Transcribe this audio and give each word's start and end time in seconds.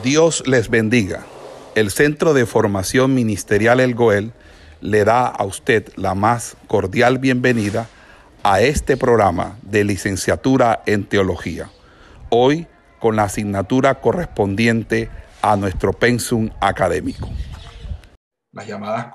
Dios 0.00 0.42
les 0.48 0.70
bendiga. 0.70 1.26
El 1.74 1.90
Centro 1.90 2.32
de 2.32 2.46
Formación 2.46 3.14
Ministerial 3.14 3.78
El 3.78 3.94
Goel 3.94 4.32
le 4.80 5.04
da 5.04 5.26
a 5.26 5.44
usted 5.44 5.92
la 5.96 6.14
más 6.14 6.56
cordial 6.66 7.18
bienvenida 7.18 7.88
a 8.42 8.62
este 8.62 8.96
programa 8.96 9.58
de 9.62 9.84
licenciatura 9.84 10.82
en 10.86 11.04
teología. 11.04 11.70
Hoy 12.30 12.66
con 13.00 13.16
la 13.16 13.24
asignatura 13.24 14.00
correspondiente 14.00 15.10
a 15.42 15.56
nuestro 15.56 15.92
pensum 15.92 16.48
académico. 16.60 17.28
Las 18.50 18.66
llamadas, 18.66 19.12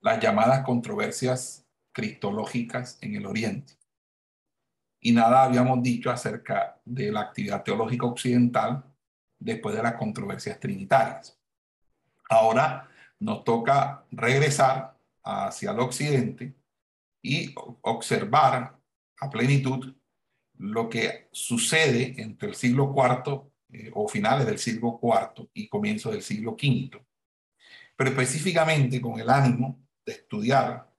las 0.00 0.20
llamadas 0.20 0.64
controversias 0.64 1.66
cristológicas 1.92 2.98
en 3.02 3.14
el 3.14 3.26
Oriente. 3.26 3.74
Y 5.00 5.12
nada 5.12 5.44
habíamos 5.44 5.82
dicho 5.82 6.10
acerca 6.10 6.80
de 6.84 7.12
la 7.12 7.20
actividad 7.20 7.62
teológica 7.62 8.06
occidental 8.06 8.87
después 9.38 9.74
de 9.76 9.82
las 9.82 9.94
controversias 9.94 10.58
trinitarias. 10.58 11.38
Ahora 12.28 12.88
nos 13.20 13.44
toca 13.44 14.04
regresar 14.10 14.96
hacia 15.22 15.70
el 15.70 15.80
occidente 15.80 16.54
y 17.22 17.54
observar 17.82 18.78
a 19.20 19.30
plenitud 19.30 19.94
lo 20.58 20.88
que 20.88 21.28
sucede 21.32 22.14
entre 22.20 22.48
el 22.48 22.54
siglo 22.54 22.94
IV 22.96 23.42
eh, 23.70 23.90
o 23.94 24.08
finales 24.08 24.46
del 24.46 24.58
siglo 24.58 24.98
IV 25.02 25.48
y 25.54 25.68
comienzo 25.68 26.10
del 26.10 26.22
siglo 26.22 26.52
V, 26.52 27.04
pero 27.96 28.10
específicamente 28.10 29.00
con 29.00 29.20
el 29.20 29.28
ánimo 29.28 29.78
de 30.04 30.12
estudiar 30.12 30.90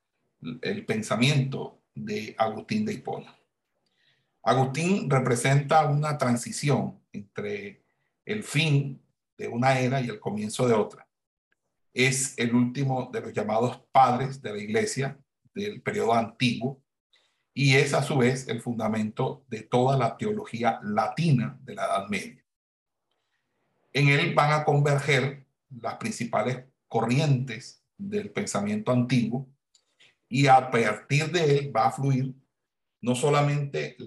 el 0.61 0.85
pensamiento 0.85 1.81
de 1.93 2.35
Agustín 2.37 2.85
de 2.85 2.93
Hipona. 2.93 3.35
Agustín 4.43 5.09
representa 5.09 5.85
una 5.85 6.17
transición 6.17 7.01
entre 7.11 7.83
el 8.29 8.43
fin 8.43 9.01
de 9.37 9.47
una 9.47 9.79
era 9.79 10.01
y 10.01 10.07
el 10.07 10.19
comienzo 10.19 10.67
de 10.67 10.75
otra. 10.75 11.07
Es 11.91 12.37
el 12.37 12.53
último 12.53 13.09
de 13.11 13.21
los 13.21 13.33
llamados 13.33 13.81
padres 13.91 14.39
de 14.39 14.51
la 14.53 14.59
iglesia 14.59 15.19
del 15.55 15.81
periodo 15.81 16.13
antiguo 16.13 16.79
y 17.55 17.73
es 17.73 17.95
a 17.95 18.03
su 18.03 18.17
vez 18.17 18.47
el 18.47 18.61
fundamento 18.61 19.43
de 19.47 19.63
toda 19.63 19.97
la 19.97 20.15
teología 20.15 20.79
latina 20.83 21.57
de 21.63 21.73
la 21.73 21.85
Edad 21.85 22.07
Media. 22.07 22.45
En 23.93 24.09
él 24.09 24.35
van 24.35 24.53
a 24.53 24.63
converger 24.63 25.47
las 25.81 25.95
principales 25.95 26.65
corrientes 26.87 27.83
del 27.97 28.29
pensamiento 28.29 28.91
antiguo 28.91 29.49
y 30.27 30.45
a 30.45 30.69
partir 30.69 31.31
de 31.31 31.57
él 31.57 31.75
va 31.75 31.87
a 31.87 31.91
fluir 31.91 32.35
no 33.01 33.15
solamente 33.15 33.97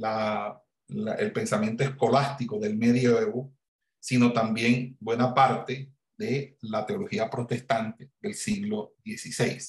el 0.87 1.33
pensamiento 1.33 1.83
escolástico 1.83 2.61
del 2.61 2.77
medioevo, 2.77 3.53
sino 4.03 4.33
también 4.33 4.97
buena 4.99 5.33
parte 5.33 5.93
de 6.19 6.57
la 6.63 6.85
teología 6.85 7.31
protestante 7.31 8.11
del 8.21 8.35
siglo 8.35 8.95
XVI. 9.05 9.61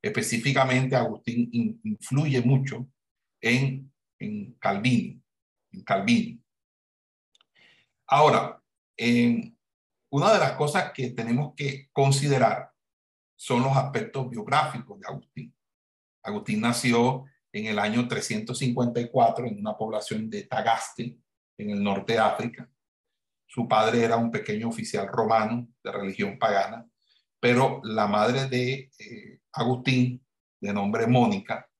Específicamente, 0.00 0.94
Agustín 0.94 1.50
influye 1.82 2.40
mucho 2.40 2.86
en, 3.40 3.92
en 4.20 4.52
Calvino. 4.60 5.20
Ahora, 8.06 8.62
una 10.10 10.32
de 10.32 10.38
las 10.38 10.52
cosas 10.52 10.92
que 10.92 11.10
tenemos 11.10 11.54
que 11.56 11.88
considerar 11.92 12.70
son 13.34 13.64
los 13.64 13.76
aspectos 13.76 14.30
biográficos 14.30 15.00
de 15.00 15.06
Agustín. 15.08 15.56
Agustín 16.22 16.60
nació 16.60 17.24
en 17.52 17.66
el 17.66 17.80
año 17.80 18.06
354 18.06 19.46
en 19.46 19.58
una 19.58 19.76
población 19.76 20.30
de 20.30 20.44
Tagaste, 20.44 21.18
en 21.58 21.70
el 21.70 21.82
norte 21.82 22.12
de 22.12 22.18
África. 22.20 22.70
Su 23.54 23.68
padre 23.68 24.02
era 24.02 24.16
un 24.16 24.32
pequeño 24.32 24.68
oficial 24.68 25.06
romano 25.06 25.68
de 25.84 25.92
religión 25.92 26.40
pagana, 26.40 26.84
pero 27.38 27.80
la 27.84 28.08
madre 28.08 28.48
de 28.48 28.90
eh, 28.98 29.38
Agustín, 29.52 30.26
de 30.60 30.72
nombre 30.72 31.06
Mónica, 31.06 31.70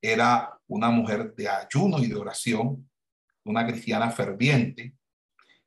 era 0.00 0.60
una 0.66 0.90
mujer 0.90 1.32
de 1.36 1.48
ayuno 1.48 2.00
y 2.00 2.08
de 2.08 2.16
oración, 2.16 2.90
una 3.44 3.64
cristiana 3.64 4.10
ferviente, 4.10 4.96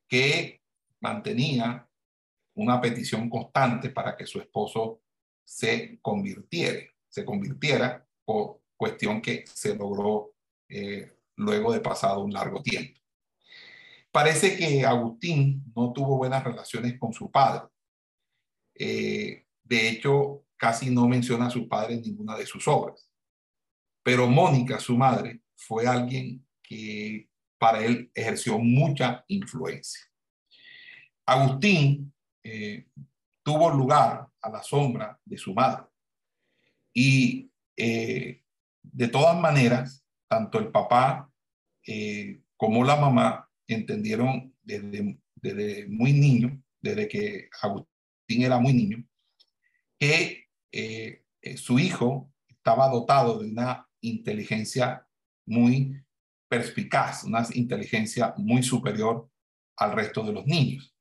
que 0.10 0.62
mantenía 1.00 1.88
una 2.56 2.82
petición 2.82 3.30
constante 3.30 3.92
para 3.92 4.18
que 4.18 4.26
su 4.26 4.42
esposo 4.42 5.04
se 5.46 6.00
convirtiera, 6.02 6.82
se 7.08 7.24
convirtiera, 7.24 8.06
o 8.26 8.62
cuestión 8.76 9.22
que 9.22 9.46
se 9.48 9.74
logró 9.74 10.34
eh, 10.68 11.14
luego 11.38 11.72
de 11.72 11.80
pasado 11.80 12.26
un 12.26 12.34
largo 12.34 12.62
tiempo. 12.62 13.00
Parece 14.16 14.56
que 14.56 14.86
Agustín 14.86 15.62
no 15.76 15.92
tuvo 15.92 16.16
buenas 16.16 16.42
relaciones 16.42 16.98
con 16.98 17.12
su 17.12 17.30
padre. 17.30 17.68
Eh, 18.74 19.46
de 19.62 19.90
hecho, 19.90 20.46
casi 20.56 20.90
no 20.90 21.06
menciona 21.06 21.48
a 21.48 21.50
su 21.50 21.68
padre 21.68 21.96
en 21.96 22.02
ninguna 22.02 22.38
de 22.38 22.46
sus 22.46 22.66
obras. 22.66 23.12
Pero 24.04 24.26
Mónica, 24.30 24.80
su 24.80 24.96
madre, 24.96 25.42
fue 25.58 25.86
alguien 25.86 26.48
que 26.64 27.28
para 27.58 27.84
él 27.84 28.10
ejerció 28.14 28.58
mucha 28.58 29.26
influencia. 29.28 30.06
Agustín 31.26 32.14
eh, 32.42 32.88
tuvo 33.44 33.70
lugar 33.70 34.30
a 34.42 34.50
la 34.50 34.64
sombra 34.64 35.20
de 35.26 35.38
su 35.38 35.54
madre. 35.54 35.88
Y 36.94 37.52
eh, 37.76 38.46
de 38.82 39.08
todas 39.10 39.38
maneras, 39.38 40.06
tanto 40.30 40.58
el 40.58 40.72
papá 40.72 41.30
como 42.58 42.86
la 42.86 42.96
mamá 42.96 43.45
entendieron 43.68 44.54
desde, 44.64 45.20
desde 45.36 45.88
muy 45.88 46.14
niño, 46.14 46.62
desde 46.82 47.08
que 47.08 47.50
Agustín 47.62 48.44
era 48.44 48.60
muy 48.60 48.74
niño, 48.74 49.04
que 50.00 50.48
eh, 50.72 51.24
eh, 51.42 51.58
su 51.58 51.80
hijo 51.80 52.32
estaba 52.48 52.90
dotado 52.90 53.40
de 53.40 53.50
una 53.50 53.88
inteligencia 54.02 55.08
muy 55.46 56.04
perspicaz, 56.48 57.24
una 57.24 57.46
inteligencia 57.54 58.34
muy 58.38 58.64
superior 58.64 59.30
al 59.78 59.94
resto 59.94 60.24
de 60.24 60.34
los 60.34 60.46
niños. 60.46 60.94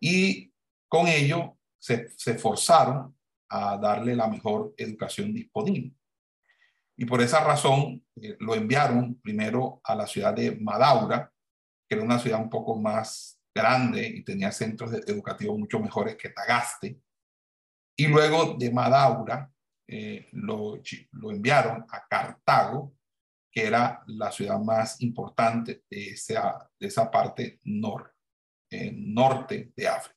Y 0.00 0.52
con 0.88 1.06
ello 1.08 1.58
se, 1.78 2.08
se 2.16 2.34
forzaron 2.34 3.16
a 3.48 3.78
darle 3.78 4.14
la 4.14 4.28
mejor 4.28 4.74
educación 4.76 5.32
disponible. 5.32 5.94
Y 6.96 7.04
por 7.04 7.22
esa 7.22 7.44
razón 7.44 8.04
eh, 8.16 8.36
lo 8.40 8.54
enviaron 8.54 9.20
primero 9.20 9.80
a 9.84 9.94
la 9.94 10.06
ciudad 10.06 10.34
de 10.34 10.56
Madaura, 10.56 11.32
que 11.88 11.94
era 11.94 12.04
una 12.04 12.18
ciudad 12.18 12.40
un 12.40 12.50
poco 12.50 12.76
más 12.76 13.40
grande 13.54 14.06
y 14.06 14.22
tenía 14.22 14.52
centros 14.52 14.92
educativos 15.06 15.58
mucho 15.58 15.80
mejores 15.80 16.16
que 16.16 16.28
Tagaste. 16.28 17.00
Y 17.96 18.06
luego 18.06 18.54
de 18.54 18.70
Madaura 18.70 19.50
eh, 19.86 20.28
lo, 20.32 20.80
lo, 21.12 21.30
enviaron 21.30 21.84
a 21.88 22.06
Cartago, 22.08 22.94
que 23.50 23.66
era 23.66 24.02
la 24.06 24.30
ciudad 24.30 24.60
más 24.60 25.00
importante 25.00 25.82
de 25.90 26.10
esa, 26.10 26.70
de 26.78 26.86
esa 26.86 27.10
parte 27.10 27.58
nor, 27.64 28.14
eh, 28.70 28.92
norte 28.94 29.72
de 29.74 29.88
África. 29.88 30.14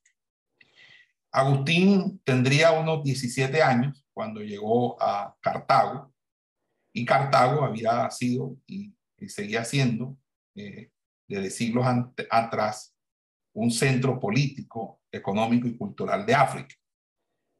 Agustín 1.31 2.19
tendría 2.25 2.73
unos 2.73 3.03
17 3.03 3.63
años 3.63 4.05
cuando 4.13 4.41
llegó 4.41 5.01
a 5.01 5.35
Cartago, 5.39 6.11
y 6.93 7.05
Cartago 7.05 7.63
había 7.63 8.09
sido 8.11 8.57
y, 8.67 8.93
seguía 9.27 9.63
siendo 9.63 10.17
eh, 10.55 10.90
desde 11.31 11.49
siglos 11.49 11.85
atrás 12.29 12.93
un 13.53 13.71
centro 13.71 14.19
político, 14.19 15.01
económico 15.11 15.67
y 15.67 15.77
cultural 15.77 16.25
de 16.25 16.35
África, 16.35 16.75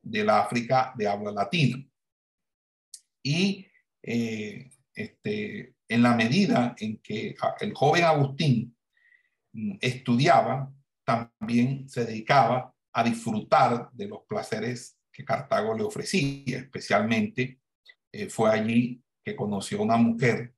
de 0.01 0.23
la 0.23 0.39
África 0.41 0.93
de 0.97 1.07
habla 1.07 1.31
latina. 1.31 1.83
Y 3.23 3.65
eh, 4.03 4.69
este, 4.93 5.75
en 5.87 6.03
la 6.03 6.15
medida 6.15 6.75
en 6.79 6.97
que 6.97 7.35
el 7.59 7.73
joven 7.73 8.03
Agustín 8.03 8.75
mm, 9.53 9.77
estudiaba, 9.79 10.71
también 11.03 11.89
se 11.89 12.05
dedicaba 12.05 12.73
a 12.93 13.03
disfrutar 13.03 13.89
de 13.91 14.07
los 14.07 14.21
placeres 14.27 14.97
que 15.11 15.25
Cartago 15.25 15.75
le 15.77 15.83
ofrecía, 15.83 16.59
especialmente 16.59 17.59
eh, 18.11 18.29
fue 18.29 18.51
allí 18.51 19.01
que 19.23 19.35
conoció 19.35 19.79
a 19.79 19.83
una 19.83 19.97
mujer 19.97 20.53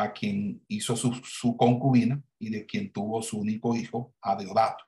a 0.00 0.14
quien 0.14 0.64
hizo 0.66 0.96
su, 0.96 1.56
concubina 1.58 2.22
y 2.38 2.48
de 2.48 2.64
quien 2.64 2.90
tuvo 2.90 3.20
su 3.20 3.38
único 3.38 3.76
hijo, 3.76 4.14
a 4.22 4.34
Deodato. 4.34 4.82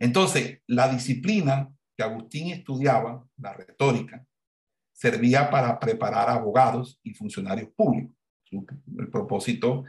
Entonces, 0.00 0.62
la 0.66 0.88
disciplina 0.88 1.72
que 1.96 2.02
Agustín 2.02 2.48
estudiaba, 2.48 3.24
la 3.36 3.52
retórica, 3.52 4.26
servía 4.92 5.48
para 5.48 5.78
preparar 5.78 6.28
abogados 6.28 6.98
y 7.04 7.14
funcionarios 7.14 7.70
públicos. 7.70 8.16
El 8.50 9.10
propósito 9.12 9.84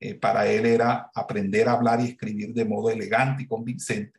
eh, 0.00 0.14
para 0.14 0.46
él 0.46 0.64
era 0.64 1.10
aprender 1.14 1.68
a 1.68 1.72
hablar 1.72 2.00
y 2.00 2.04
escribir 2.04 2.54
de 2.54 2.64
modo 2.64 2.88
elegante 2.88 3.42
y 3.42 3.46
convincente, 3.46 4.18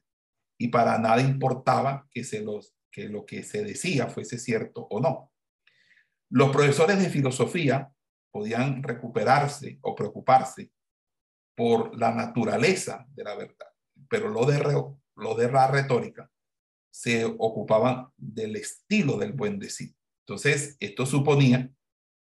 y 0.60 0.68
para 0.68 1.00
nada 1.00 1.22
importaba 1.22 2.08
que, 2.12 2.24
se 2.24 2.42
los, 2.42 2.76
que 2.92 3.10
lo 3.10 3.26
que 3.26 3.42
se 3.42 3.64
decía 3.64 4.06
fuese 4.06 4.38
cierto 4.38 4.86
o 4.92 5.00
no. 5.00 5.32
Los 6.30 6.52
profesores 6.52 7.00
de 7.00 7.10
filosofía 7.10 7.92
podían 8.38 8.84
recuperarse 8.84 9.80
o 9.82 9.96
preocuparse 9.96 10.72
por 11.56 11.98
la 11.98 12.14
naturaleza 12.14 13.04
de 13.16 13.24
la 13.24 13.36
verdad. 13.36 13.66
pero 14.08 14.30
lo 14.30 14.46
de, 14.46 14.60
lo 15.16 15.34
de 15.34 15.52
la 15.52 15.66
retórica 15.66 16.30
se 16.92 17.26
ocupaban 17.26 18.10
del 18.16 18.56
estilo 18.58 19.18
del 19.18 19.34
buen 19.34 19.58
decir. 19.58 19.92
Entonces, 20.24 20.78
esto 20.80 21.08
suponía 21.08 21.68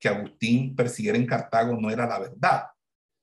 que 0.00 0.08
Agustín 0.08 0.74
persiguiera 0.74 1.18
en 1.18 1.26
Cartago 1.26 1.76
no 1.78 1.90
era 1.90 2.06
la 2.06 2.18
verdad, 2.18 2.62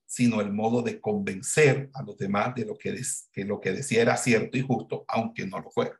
sino 0.05 0.39
el 0.39 0.53
modo 0.53 0.83
de 0.83 1.01
convencer 1.01 1.89
a 1.95 2.03
los 2.03 2.15
demás 2.15 2.53
de 2.53 2.65
lo 2.65 2.77
que, 2.77 2.95
que 3.31 3.43
lo 3.43 3.59
que 3.59 3.71
decía 3.71 4.03
era 4.03 4.17
cierto 4.17 4.55
y 4.55 4.61
justo, 4.61 5.03
aunque 5.07 5.47
no 5.47 5.59
lo 5.59 5.71
fuera. 5.71 5.99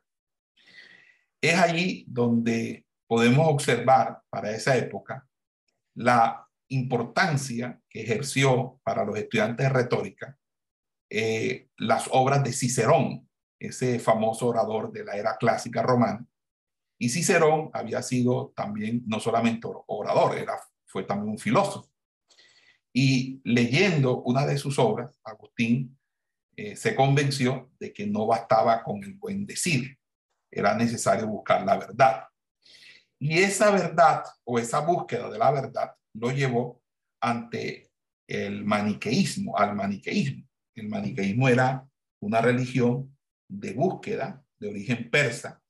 Es 1.40 1.58
allí 1.58 2.04
donde 2.06 2.86
podemos 3.08 3.48
observar 3.48 4.22
para 4.30 4.52
esa 4.52 4.76
época 4.76 5.28
la 5.96 6.47
importancia 6.68 7.80
que 7.88 8.02
ejerció 8.02 8.80
para 8.82 9.04
los 9.04 9.18
estudiantes 9.18 9.66
de 9.66 9.72
retórica 9.72 10.38
eh, 11.10 11.68
las 11.78 12.08
obras 12.10 12.44
de 12.44 12.52
Cicerón, 12.52 13.28
ese 13.58 13.98
famoso 13.98 14.46
orador 14.48 14.92
de 14.92 15.04
la 15.04 15.16
era 15.16 15.36
clásica 15.36 15.82
romana. 15.82 16.26
Y 16.98 17.08
Cicerón 17.08 17.70
había 17.72 18.02
sido 18.02 18.52
también 18.54 19.02
no 19.06 19.20
solamente 19.20 19.68
orador, 19.86 20.36
era, 20.36 20.60
fue 20.86 21.04
también 21.04 21.30
un 21.30 21.38
filósofo. 21.38 21.88
Y 22.92 23.40
leyendo 23.44 24.22
una 24.22 24.44
de 24.44 24.58
sus 24.58 24.78
obras, 24.78 25.18
Agustín 25.24 25.96
eh, 26.56 26.76
se 26.76 26.94
convenció 26.94 27.70
de 27.78 27.92
que 27.92 28.06
no 28.06 28.26
bastaba 28.26 28.82
con 28.82 29.02
el 29.04 29.14
buen 29.14 29.46
decir, 29.46 29.96
era 30.50 30.74
necesario 30.74 31.26
buscar 31.26 31.64
la 31.64 31.76
verdad. 31.76 32.24
Y 33.18 33.38
esa 33.38 33.70
verdad 33.70 34.24
o 34.44 34.58
esa 34.58 34.80
búsqueda 34.80 35.30
de 35.30 35.38
la 35.38 35.50
verdad 35.50 35.92
lo 36.20 36.30
llevó 36.30 36.82
ante 37.20 37.90
el 38.26 38.64
maniqueísmo, 38.64 39.56
al 39.56 39.74
maniqueísmo. 39.74 40.44
El 40.74 40.88
maniqueísmo 40.88 41.48
era 41.48 41.88
una 42.20 42.40
religión 42.40 43.16
de 43.48 43.72
búsqueda 43.72 44.44
de 44.58 44.68
origen 44.68 45.10
persa, 45.10 45.62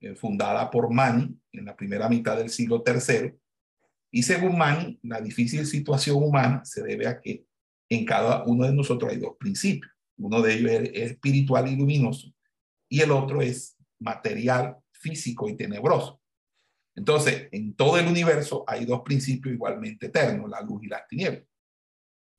eh, 0.00 0.14
fundada 0.14 0.70
por 0.70 0.92
Mani 0.92 1.36
en 1.52 1.64
la 1.64 1.76
primera 1.76 2.08
mitad 2.08 2.36
del 2.36 2.50
siglo 2.50 2.84
III. 2.86 3.34
Y 4.12 4.22
según 4.22 4.56
Mani, 4.56 4.98
la 5.02 5.20
difícil 5.20 5.66
situación 5.66 6.22
humana 6.22 6.64
se 6.64 6.82
debe 6.82 7.06
a 7.06 7.20
que 7.20 7.44
en 7.90 8.04
cada 8.04 8.44
uno 8.44 8.64
de 8.66 8.74
nosotros 8.74 9.10
hay 9.10 9.18
dos 9.18 9.36
principios. 9.38 9.92
Uno 10.18 10.42
de 10.42 10.54
ellos 10.54 10.70
es 10.70 11.12
espiritual 11.12 11.68
y 11.68 11.76
luminoso 11.76 12.32
y 12.88 13.00
el 13.00 13.10
otro 13.10 13.42
es 13.42 13.76
material, 14.00 14.76
físico 14.92 15.48
y 15.48 15.56
tenebroso. 15.56 16.17
Entonces, 16.98 17.48
en 17.52 17.74
todo 17.74 17.96
el 17.96 18.08
universo 18.08 18.64
hay 18.66 18.84
dos 18.84 19.02
principios 19.04 19.54
igualmente 19.54 20.06
eternos, 20.06 20.50
la 20.50 20.60
luz 20.62 20.82
y 20.82 20.88
las 20.88 21.06
tinieblas. 21.06 21.44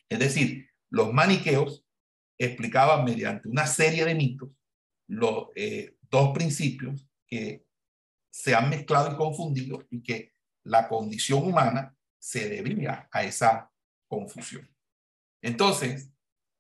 Es 0.10 0.20
decir, 0.20 0.70
los 0.90 1.14
maniqueos 1.14 1.86
explicaban 2.38 3.06
mediante 3.06 3.48
una 3.48 3.66
serie 3.66 4.04
de 4.04 4.16
mitos 4.16 4.50
los 5.08 5.48
eh, 5.56 5.96
dos 6.12 6.34
principios 6.34 7.10
que 7.26 7.66
se 8.32 8.54
han 8.54 8.70
mezclado 8.70 9.14
y 9.14 9.16
confundido 9.16 9.88
y 9.90 10.04
que 10.04 10.34
la 10.66 10.90
condición 10.90 11.46
humana 11.46 11.96
se 12.20 12.50
debía 12.50 13.08
a 13.14 13.24
esa 13.24 13.72
confusión. 14.10 14.70
Entonces, 15.42 16.12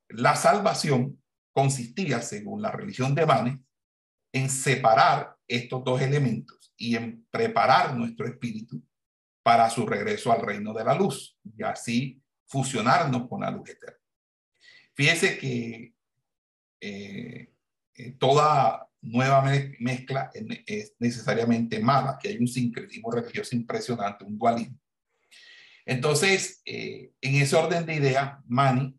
la 0.07 0.37
salvación 0.37 1.21
consistía, 1.53 2.21
según 2.21 2.61
la 2.61 2.71
religión 2.71 3.13
de 3.13 3.25
Manes, 3.25 3.59
en 4.33 4.49
separar 4.49 5.35
estos 5.47 5.83
dos 5.83 6.01
elementos 6.01 6.58
y 6.79 6.95
en 6.95 7.27
preparar 7.29 7.95
nuestro 7.95 8.25
espíritu 8.25 8.81
para 9.43 9.69
su 9.69 9.85
regreso 9.85 10.31
al 10.31 10.41
reino 10.41 10.73
de 10.73 10.83
la 10.83 10.95
luz 10.95 11.37
y 11.43 11.61
así 11.63 12.23
fusionarnos 12.47 13.27
con 13.27 13.41
la 13.41 13.51
luz 13.51 13.69
eterna. 13.69 13.99
Fíjese 14.95 15.37
que 15.37 15.93
eh, 16.81 17.53
eh, 17.93 18.11
toda 18.17 18.89
nueva 19.01 19.43
mezcla 19.79 20.31
es 20.65 20.95
necesariamente 20.99 21.79
mala, 21.79 22.17
que 22.21 22.29
hay 22.29 22.37
un 22.37 22.47
sincretismo 22.47 23.11
religioso 23.11 23.55
impresionante, 23.55 24.25
un 24.25 24.37
dualismo. 24.37 24.79
Entonces, 25.85 26.61
eh, 26.65 27.11
en 27.21 27.35
ese 27.35 27.55
orden 27.55 27.85
de 27.85 27.95
idea, 27.95 28.41
Mani 28.47 28.95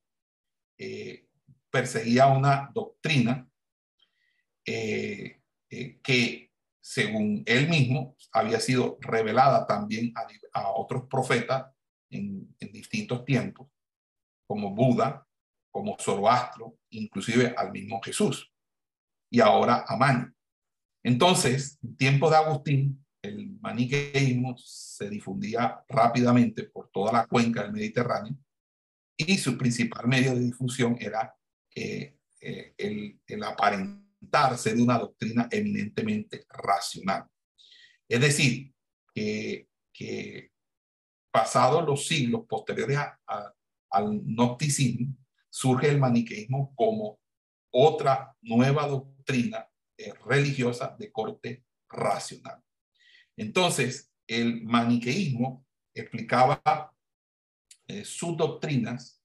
perseguía 1.71 2.27
una 2.27 2.71
doctrina 2.75 3.47
que, 4.65 6.50
según 6.81 7.43
él 7.47 7.69
mismo, 7.69 8.17
había 8.33 8.59
sido 8.61 8.99
revelada 9.01 9.67
también 9.67 10.13
a, 10.53 10.71
otros 10.71 11.05
profetas 11.09 11.67
en, 12.11 12.55
distintos 12.73 13.25
tiempos, 13.25 13.69
como 14.47 14.75
Buda, 14.75 15.27
como 15.71 15.97
Zoroastro, 15.99 16.79
inclusive 16.91 17.55
al 17.57 17.71
mismo 17.71 18.01
Jesús, 18.03 18.53
y 19.31 19.41
ahora 19.41 19.85
a 19.87 19.97
Mani. 19.97 20.27
Entonces, 21.05 21.79
en 21.83 21.97
tiempo 21.97 22.31
de 22.31 22.37
Agustín, 22.37 23.07
el 23.23 23.59
maniqueísmo 23.61 24.57
se 24.57 25.09
difundía 25.09 25.85
rápidamente 25.89 26.65
por 26.65 26.91
toda 26.91 27.13
la 27.13 27.27
cuenca 27.27 27.63
del 27.63 27.73
Mediterráneo 27.73 28.37
y 29.17 29.37
su 29.37 29.59
principal 29.59 30.09
medio 30.09 30.35
de 30.35 30.41
difusión 30.41 30.97
era 30.99 31.35
eh, 31.75 32.17
eh, 32.41 32.75
el, 32.79 33.21
el 33.27 33.45
ser 34.57 34.77
una 34.77 34.99
doctrina 34.99 35.49
eminentemente 35.51 36.47
racional. 36.49 37.27
Es 38.09 38.21
decir, 38.21 38.73
que, 39.15 39.69
que 39.93 40.51
pasados 41.31 41.85
los 41.87 42.07
siglos 42.07 42.43
posteriores 42.49 42.99
al 43.91 44.21
gnosticismo, 44.23 45.17
surge 45.49 45.89
el 45.89 45.99
maniqueísmo 45.99 46.73
como 46.75 47.19
otra 47.73 48.37
nueva 48.43 48.87
doctrina 48.87 49.69
eh, 49.97 50.13
religiosa 50.25 50.97
de 50.99 51.11
corte 51.11 51.65
racional. 51.89 52.63
Entonces, 53.37 54.13
el 54.27 54.63
maniqueísmo 54.63 55.67
explicaba 55.95 56.93
eh, 57.87 58.05
sus 58.05 58.37
doctrinas 58.37 59.21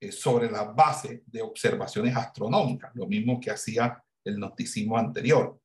eh, 0.00 0.10
sobre 0.12 0.50
la 0.50 0.64
base 0.64 1.22
de 1.26 1.42
observaciones 1.42 2.16
astronómicas, 2.16 2.90
lo 2.94 3.06
mismo 3.06 3.38
que 3.38 3.50
hacía 3.50 4.02
el 4.24 4.36
gnosticismo 4.36 4.96
anterior. 4.96 5.60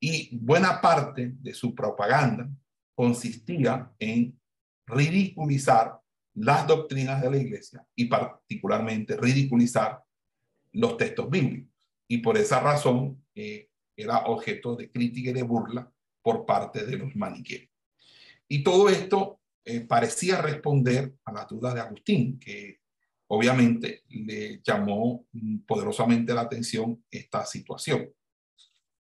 Y 0.00 0.36
buena 0.36 0.80
parte 0.80 1.34
de 1.40 1.54
su 1.54 1.74
propaganda 1.74 2.48
consistía 2.94 3.92
en 3.98 4.38
ridiculizar 4.86 6.00
las 6.34 6.66
doctrinas 6.66 7.20
de 7.20 7.30
la 7.30 7.36
iglesia 7.36 7.84
y 7.94 8.06
particularmente 8.06 9.16
ridiculizar 9.16 10.02
los 10.72 10.96
textos 10.96 11.28
bíblicos. 11.28 11.72
Y 12.08 12.18
por 12.18 12.38
esa 12.38 12.60
razón 12.60 13.24
eh, 13.34 13.68
era 13.96 14.18
objeto 14.26 14.76
de 14.76 14.90
crítica 14.90 15.30
y 15.30 15.32
de 15.32 15.42
burla 15.42 15.90
por 16.22 16.46
parte 16.46 16.86
de 16.86 16.96
los 16.96 17.14
maniqueos. 17.16 17.68
Y 18.48 18.62
todo 18.62 18.88
esto 18.88 19.40
eh, 19.64 19.80
parecía 19.80 20.40
responder 20.40 21.14
a 21.24 21.32
las 21.32 21.48
dudas 21.48 21.74
de 21.74 21.80
Agustín, 21.80 22.38
que 22.38 22.77
obviamente 23.28 24.04
le 24.08 24.60
llamó 24.62 25.26
poderosamente 25.66 26.34
la 26.34 26.42
atención 26.42 27.04
esta 27.10 27.44
situación. 27.44 28.10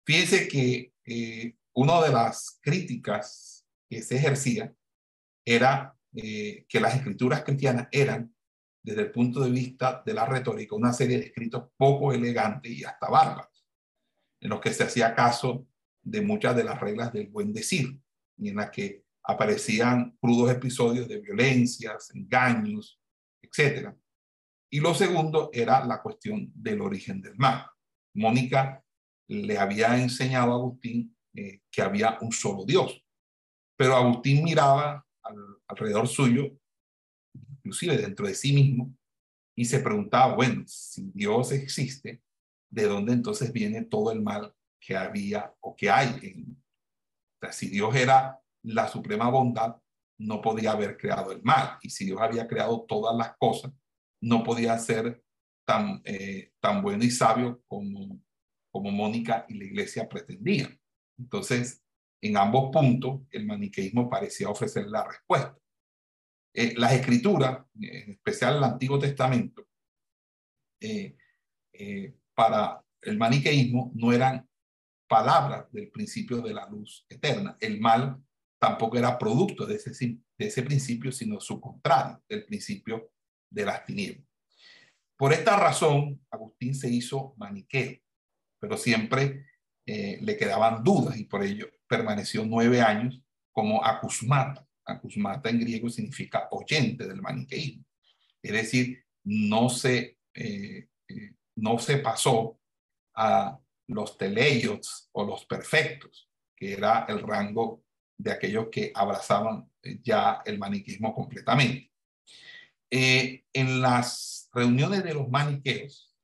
Fíjense 0.05 0.48
que 0.48 0.94
eh, 1.05 1.55
una 1.74 2.01
de 2.01 2.12
las 2.12 2.60
críticas 2.62 3.65
que 3.89 4.01
se 4.01 4.15
ejercía 4.17 4.74
era 5.44 5.96
eh, 6.13 6.65
que 6.67 6.79
las 6.79 6.96
escrituras 6.96 7.44
cristianas 7.44 7.88
eran, 7.91 8.34
desde 8.82 9.01
el 9.01 9.12
punto 9.12 9.41
de 9.41 9.51
vista 9.51 10.01
de 10.05 10.13
la 10.13 10.25
retórica, 10.25 10.75
una 10.75 10.94
serie 10.94 11.20
de 11.20 11.25
escritos 11.25 11.70
poco 11.75 12.13
elegantes 12.13 12.72
y 12.72 12.84
hasta 12.84 13.10
bárbaros, 13.10 13.65
en 14.39 14.50
los 14.50 14.62
que 14.62 14.74
se 14.74 14.84
hacía 14.84 15.15
caso 15.15 15.67
de 16.01 16.22
muchas 16.22 16.55
de 16.55 16.63
las 16.63 16.79
reglas 16.79 17.12
del 17.12 17.27
buen 17.27 17.51
decir, 17.51 18.00
y 18.38 18.50
en 18.50 18.55
las 18.58 18.70
que 18.70 19.03
aparecían 19.24 20.15
crudos 20.22 20.51
episodios 20.51 21.08
de 21.08 21.20
violencias, 21.20 22.12
engaños, 22.13 23.00
etc. 23.41 23.89
Y 24.75 24.82
lo 24.82 24.94
segundo 24.94 25.51
era 25.53 25.86
la 25.86 26.01
cuestión 26.01 26.51
del 26.53 26.82
origen 26.82 27.22
del 27.22 27.38
mal. 27.38 27.65
Mónica 28.13 28.84
le 29.29 29.58
había 29.58 29.98
enseñado 29.98 30.51
a 30.51 30.55
Agustín 30.55 31.15
eh, 31.34 31.62
que 31.72 31.82
había 31.82 32.17
un 32.20 32.34
solo 32.34 32.65
Dios, 32.65 33.01
pero 33.77 33.96
Agustín 33.96 34.44
miraba 34.44 35.08
alrededor 35.65 36.10
suyo, 36.10 36.60
inclusive 37.55 37.96
dentro 37.96 38.27
de 38.27 38.36
sí 38.36 38.51
mismo, 38.51 38.94
y 39.55 39.63
se 39.63 39.79
preguntaba, 39.79 40.36
bueno, 40.36 40.65
si 40.67 41.10
Dios 41.13 41.53
existe, 41.53 42.22
¿de 42.70 42.84
dónde 42.84 43.13
entonces 43.13 43.53
viene 43.53 43.84
todo 43.84 44.12
el 44.12 44.22
mal 44.22 44.53
que 44.77 44.98
había 44.98 45.55
o 45.62 45.74
que 45.74 45.89
hay? 45.89 46.20
En, 46.22 46.62
si 47.53 47.70
Dios 47.70 47.96
era 47.96 48.41
la 48.62 48.89
suprema 48.89 49.29
bondad, 49.29 49.77
no 50.20 50.41
podía 50.41 50.74
haber 50.74 50.98
creado 50.98 51.32
el 51.32 51.41
mal. 51.44 51.77
Y 51.82 51.89
si 51.89 52.03
Dios 52.03 52.20
había 52.20 52.46
creado 52.46 52.82
todas 52.82 53.15
las 53.15 53.38
cosas, 53.38 53.72
no 54.25 54.44
podía 54.44 54.77
ser 54.79 55.24
tan, 55.67 56.01
eh, 56.03 56.51
tan 56.60 56.82
bueno 56.82 57.03
y 57.03 57.12
sabio 57.12 57.62
como, 57.67 58.20
como 58.72 58.91
Mónica 58.91 59.46
y 59.48 59.55
la 59.55 59.65
iglesia 59.65 60.10
pretendían. 60.10 60.79
Entonces, 61.17 61.84
en 62.22 62.38
ambos 62.38 62.72
puntos, 62.72 63.22
el 63.29 63.46
maniqueísmo 63.46 64.10
parecía 64.10 64.50
ofrecer 64.50 64.88
la 64.88 65.08
respuesta. 65.08 65.55
Eh, 66.53 66.74
las 66.77 66.94
escrituras, 66.94 67.65
en 67.79 68.13
especial 68.13 68.58
el 68.58 68.63
Antiguo 68.63 68.98
Testamento, 68.98 69.67
eh, 70.82 71.15
eh, 71.74 72.15
para 72.34 72.84
el 73.01 73.17
maniqueísmo 73.17 73.91
no 73.94 74.12
eran 74.12 74.48
palabras 75.08 75.72
del 75.72 75.91
principio 75.91 76.41
de 76.41 76.53
la 76.53 76.67
luz 76.67 77.05
eterna. 77.10 77.58
El 77.60 77.79
mal 77.79 78.17
tampoco 78.60 78.98
era 78.98 79.20
producto 79.20 79.67
de 79.67 79.75
ese, 79.75 79.91
de 80.38 80.48
ese 80.48 80.63
principio, 80.63 81.12
sino 81.12 81.39
su 81.39 81.62
contrario, 81.62 82.24
del 82.27 82.46
principio 82.46 83.12
de 83.50 83.66
las 83.66 83.86
tinieblas. 83.86 84.25
Por 85.18 85.32
esta 85.32 85.56
razón, 85.56 86.22
Agustín 86.30 86.75
se 86.75 86.90
hizo 86.90 87.34
maniqueo, 87.38 88.00
pero 88.60 88.78
siempre 88.78 89.46
eh, 89.86 90.18
le 90.22 90.36
quedaban 90.36 90.84
dudas 90.84 91.18
y 91.18 91.25
por 91.25 91.44
ello 91.44 91.70
permaneció 91.88 92.44
nueve 92.46 92.82
años 92.82 93.22
como 93.52 93.84
acusmata. 93.84 94.68
Acusmata 94.84 95.50
en 95.50 95.60
griego 95.60 95.90
significa 95.90 96.48
oyente 96.52 97.08
del 97.08 97.22
maniqueísmo. 97.22 97.86
Es 98.42 98.52
decir, 98.52 99.04
no 99.24 99.70
se, 99.70 100.18
eh, 100.34 100.90
eh, 101.08 101.34
no 101.56 101.80
se 101.80 101.98
pasó 101.98 102.60
a 103.16 103.58
los 103.88 104.18
teleios 104.18 105.10
o 105.14 105.24
los 105.24 105.46
perfectos, 105.46 106.30
que 106.56 106.74
era 106.74 107.06
el 107.08 107.22
rango 107.22 107.84
de 108.18 108.32
aquellos 108.32 108.68
que 108.70 108.92
abrazaban 108.94 109.72
ya 110.04 110.42
el 110.46 110.58
maniqueísmo 110.60 111.14
completamente. 111.14 111.92
En 112.98 113.82
las 113.82 114.50
reuniones 114.54 115.04
de 115.04 115.14
los 115.14 115.30
maniqueos 115.30 116.16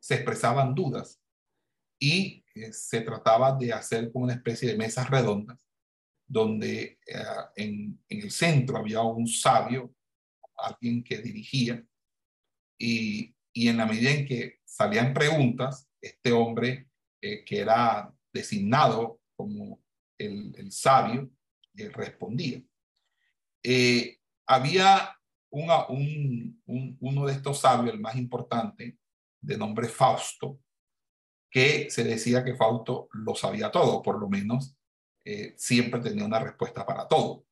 se 0.00 0.14
expresaban 0.14 0.74
dudas 0.74 1.20
y 1.98 2.44
eh, 2.54 2.72
se 2.72 3.00
trataba 3.00 3.56
de 3.56 3.72
hacer 3.72 4.12
como 4.12 4.24
una 4.24 4.34
especie 4.34 4.68
de 4.68 4.78
mesas 4.78 5.08
redondas 5.08 5.64
donde 6.26 6.98
eh, 7.06 7.24
en, 7.54 8.00
el 8.08 8.30
centro 8.30 8.76
había 8.78 9.02
un 9.02 9.28
sabio, 9.28 9.94
alguien 10.56 11.04
que 11.04 11.18
dirigía, 11.18 11.84
y, 12.78 13.34
en 13.54 13.76
la 13.78 13.86
medida 13.86 14.10
en 14.10 14.26
que 14.26 14.60
salían 14.64 15.14
preguntas, 15.14 15.88
este 16.00 16.32
hombre 16.32 16.88
eh, 17.22 17.44
que 17.44 17.60
era 17.60 18.12
designado 18.32 19.20
como 19.34 19.82
el, 20.18 20.70
sabio 20.70 21.30
respondía. 21.74 22.62
había 24.46 25.15
uno 25.56 27.26
de 27.26 27.32
estos 27.32 27.60
sabios, 27.60 27.94
el 27.94 28.00
más 28.00 28.16
importante, 28.16 28.98
de 29.40 29.56
nombre 29.56 29.88
Fausto, 29.88 30.60
que 31.50 31.90
se 31.90 32.04
decía 32.04 32.44
que 32.44 32.56
Fausto 32.56 33.08
lo 33.12 33.34
sabía 33.34 33.70
todo, 33.70 34.02
por 34.02 34.18
lo 34.18 34.28
menos 34.28 34.76
eh, 35.24 35.54
siempre 35.56 36.00
tenía 36.00 36.24
una 36.24 36.40
respuesta 36.40 36.84
para 36.84 37.08
todo. 37.08 37.46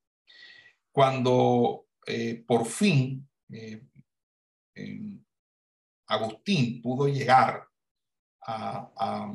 Cuando 0.92 1.87
eh, 2.06 2.44
por 2.46 2.66
fin 2.66 3.28
eh, 3.50 3.82
Agustín 6.06 6.82
pudo 6.82 7.08
llegar 7.08 7.66
a, 8.46 9.32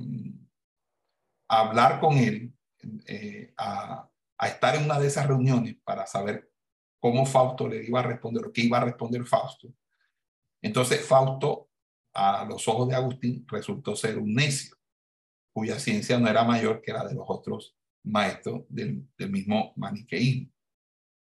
hablar 1.47 1.99
con 1.99 2.17
él, 2.17 2.53
a, 3.57 4.07
a, 4.37 4.47
estar 4.47 4.75
en 4.75 4.83
una 4.83 4.99
de 4.99 5.07
esas 5.07 5.25
reuniones 5.25 5.77
para 5.83 6.05
saber 6.05 6.48
cómo 6.99 7.25
Fausto 7.25 7.67
le 7.67 7.83
iba 7.85 7.99
a 7.99 8.03
responder 8.03 8.45
o 8.45 8.51
qué 8.51 8.61
iba 8.61 8.77
a 8.77 8.85
responder 8.85 9.25
Fausto, 9.25 9.73
entonces 10.61 11.05
Fausto 11.05 11.69
a 12.13 12.45
los 12.45 12.67
ojos 12.67 12.89
de 12.89 12.95
Agustín 12.95 13.45
resultó 13.47 13.95
ser 13.95 14.17
un 14.17 14.33
necio, 14.33 14.75
cuya 15.53 15.79
ciencia 15.79 16.19
no 16.19 16.27
era 16.27 16.43
mayor 16.43 16.81
que 16.81 16.93
la 16.93 17.07
de 17.07 17.15
los 17.15 17.25
otros 17.27 17.75
maestros 18.03 18.63
del, 18.69 19.07
mismo 19.29 19.73
maniqueísmo. 19.75 20.51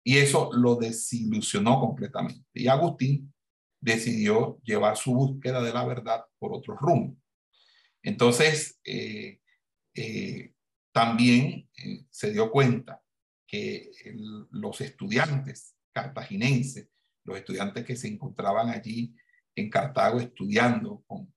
Y 0.05 0.17
eso 0.17 0.51
lo 0.53 0.75
desilusionó 0.75 1.79
completamente. 1.79 2.45
Y 2.53 2.67
Agustín 2.67 3.33
decidió 3.79 4.59
llevar 4.63 4.97
su 4.97 5.13
búsqueda 5.13 5.61
de 5.61 5.73
la 5.73 5.85
verdad 5.85 6.25
por 6.39 6.53
otro 6.53 6.75
rumbo. 6.75 7.17
Entonces, 8.01 8.79
eh, 8.83 9.39
eh, 9.95 10.53
también 10.91 11.69
eh, 11.77 12.05
se 12.09 12.31
dio 12.31 12.51
cuenta 12.51 13.02
que 13.53 13.91
los 14.49 14.81
estudiantes 14.81 15.75
cartaginenses, 15.91 16.89
los 17.23 17.37
estudiantes 17.37 17.85
que 17.85 17.95
se 17.95 18.07
encontraban 18.07 18.69
allí 18.69 19.15
en 19.55 19.69
Cartago 19.69 20.19
estudiando 20.19 21.03
con, 21.05 21.31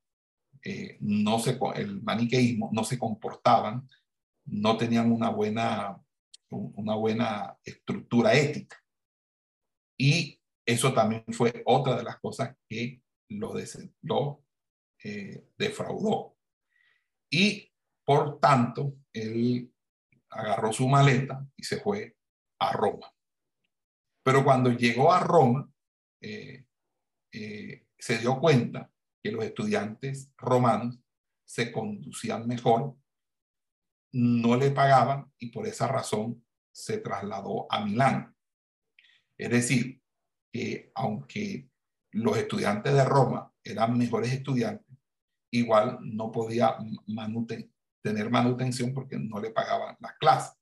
eh, 0.65 0.97
no 1.01 1.39
se, 1.39 1.59
el 1.75 2.03
maniqueísmo, 2.03 2.71
no 2.73 2.85
se 2.85 2.99
comportaban, 2.99 3.87
no 4.47 4.79
tenían 4.79 5.13
una 5.13 5.29
buena, 5.29 6.03
una 6.49 6.95
buena 6.95 7.59
estructura 7.63 8.33
ética. 8.33 8.83
Y 9.99 10.41
eso 10.65 10.95
también 10.95 11.23
fue 11.33 11.63
otra 11.67 11.99
de 11.99 12.05
las 12.05 12.19
cosas 12.19 12.57
que 12.67 13.03
lo, 13.29 13.53
lo 14.01 14.43
eh, 15.05 15.51
defraudó. 15.59 16.35
Y 17.29 17.71
por 18.07 18.41
tanto, 18.41 18.95
él 19.13 19.71
agarró 20.37 20.73
su 20.73 20.89
maleta 20.89 21.47
y 21.57 21.65
se 21.65 21.81
fue 21.81 22.17
a 22.61 22.73
Roma. 22.73 23.13
Pero 24.23 24.45
cuando 24.45 24.71
llegó 24.71 25.13
a 25.13 25.21
Roma, 25.21 25.71
eh, 26.21 26.65
se 27.99 28.19
dio 28.19 28.39
cuenta 28.39 28.91
que 29.23 29.33
los 29.33 29.45
estudiantes 29.45 30.33
romanos 30.37 30.99
se 31.45 31.73
conducían 31.73 32.47
mejor, 32.47 32.97
no 34.13 34.57
le 34.57 34.71
pagaban 34.71 35.33
y 35.39 35.51
por 35.51 35.67
esa 35.67 35.89
razón 35.89 36.45
se 36.73 36.99
trasladó 36.99 37.67
a 37.71 37.85
Milán. 37.85 38.35
Es 39.39 39.51
decir, 39.51 40.01
que 40.53 40.91
aunque 40.95 41.69
los 42.13 42.37
estudiantes 42.37 42.95
de 42.95 43.05
Roma 43.05 43.53
eran 43.63 43.99
mejores 43.99 44.33
estudiantes, 44.33 44.97
igual 45.51 45.99
no 46.03 46.31
podía 46.33 46.77
tener 48.07 48.31
manutención 48.31 48.95
porque 48.95 49.19
no 49.19 49.41
le 49.41 49.51
pagaban 49.51 49.97
las 49.99 50.17
clases. 50.19 50.57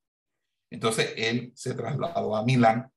Entonces 0.70 1.12
él 1.18 1.52
se 1.54 1.74
trasladó 1.74 2.34
a 2.34 2.42
Milán 2.42 2.90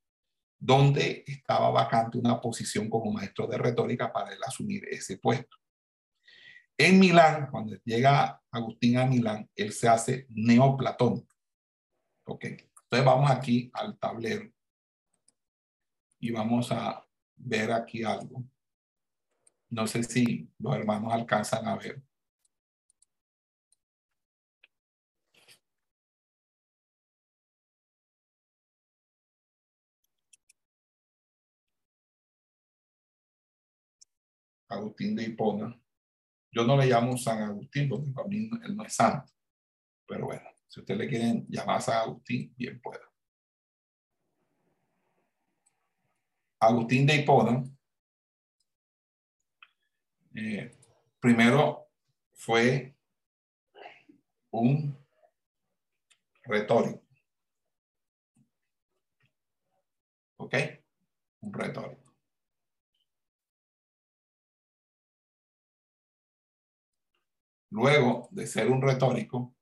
donde 0.58 1.26
estaba 1.28 1.70
vacante 1.70 2.18
una 2.18 2.40
posición 2.40 2.90
como 2.90 3.12
maestro 3.12 3.46
de 3.46 3.58
retórica 3.58 4.12
para 4.12 4.32
él 4.32 4.40
asumir 4.46 4.86
ese 4.90 5.18
puesto. 5.18 5.58
En 6.78 6.98
Milán, 6.98 7.50
cuando 7.52 7.76
llega 7.84 8.42
Agustín 8.50 8.98
a 8.98 9.06
Milán, 9.06 9.50
él 9.54 9.74
se 9.74 9.90
hace 9.90 10.28
neoplatónico. 10.30 11.36
Ok, 12.26 12.46
entonces 12.46 13.06
vamos 13.06 13.30
aquí 13.30 13.70
al 13.74 13.98
tablero 14.00 14.50
y 16.20 16.32
vamos 16.32 16.72
a 16.72 17.06
ver 17.36 17.74
aquí 17.74 18.04
algo. 18.04 18.46
No 19.70 19.86
sé 19.88 20.04
si 20.04 20.50
los 20.60 20.74
hermanos 20.76 21.12
alcanzan 21.12 21.68
a 21.68 21.76
ver. 21.76 22.02
Agustín 34.70 35.16
de 35.16 35.24
Hipona. 35.24 35.80
Yo 36.52 36.66
no 36.66 36.78
le 36.78 36.88
llamo 36.88 37.18
San 37.18 37.42
Agustín 37.42 37.90
porque 37.90 38.12
para 38.12 38.28
mí 38.28 38.50
él 38.64 38.76
no 38.76 38.84
es 38.84 38.94
santo. 38.94 39.32
Pero 40.06 40.26
bueno, 40.26 40.50
si 40.68 40.80
usted 40.80 40.96
le 40.96 41.08
quieren 41.08 41.46
llamar 41.48 41.82
San 41.82 41.98
Agustín, 41.98 42.54
bien 42.56 42.80
pueda. 42.82 43.08
Agustín 46.60 47.06
de 47.06 47.16
Hipona, 47.16 47.64
eh, 50.34 50.72
primero 51.20 51.88
fue 52.34 52.96
un 54.52 54.98
retórico. 56.44 57.04
¿Ok? 60.38 60.54
Un 61.42 61.54
retórico. 61.54 62.07
Luego 67.70 68.28
de 68.32 68.48
ser 68.48 68.70
un 68.70 68.82
retórico, 68.82 69.54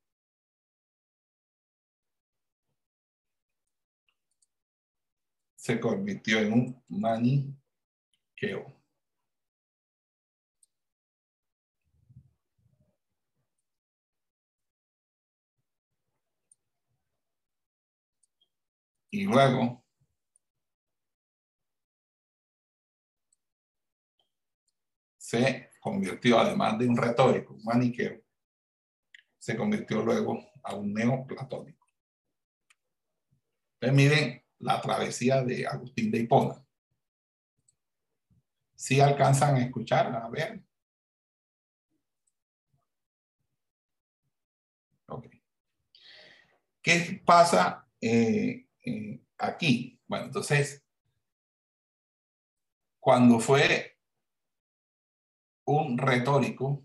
se 5.66 5.80
convirtió 5.80 6.40
en 6.40 6.54
un 6.54 6.84
maniqueo. 6.90 7.56
Y 19.10 19.24
luego 19.24 19.84
se 25.18 25.70
convirtió, 25.86 26.40
además 26.40 26.80
de 26.80 26.88
un 26.88 26.98
retórico, 26.98 27.54
un 27.54 27.64
maniqueo, 27.64 28.20
se 29.38 29.56
convirtió 29.56 30.02
luego 30.02 30.44
a 30.64 30.74
un 30.74 30.92
neoplatónico. 30.92 31.86
Entonces 33.76 33.96
miren 33.96 34.44
la 34.58 34.82
travesía 34.82 35.44
de 35.44 35.68
Agustín 35.68 36.10
de 36.10 36.22
Hipona. 36.22 36.66
Si 38.74 39.00
alcanzan 39.00 39.58
a 39.58 39.64
escuchar, 39.64 40.08
a 40.16 40.28
ver. 40.28 40.64
Okay. 45.06 45.44
¿Qué 46.82 47.22
pasa 47.24 47.88
eh, 48.02 48.66
eh, 48.84 49.22
aquí? 49.38 50.02
Bueno, 50.08 50.26
entonces, 50.26 50.84
cuando 53.00 53.40
fue 53.40 53.95
un 55.66 55.98
retórico, 55.98 56.84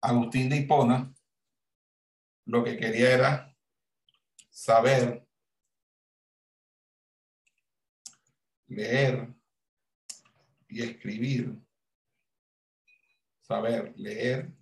Agustín 0.00 0.50
de 0.50 0.56
Hipona 0.58 1.14
lo 2.46 2.62
que 2.62 2.76
quería 2.76 3.14
era 3.14 3.56
saber 4.50 5.26
leer 8.66 9.34
y 10.68 10.82
escribir, 10.82 11.58
saber 13.40 13.94
leer, 13.96 14.52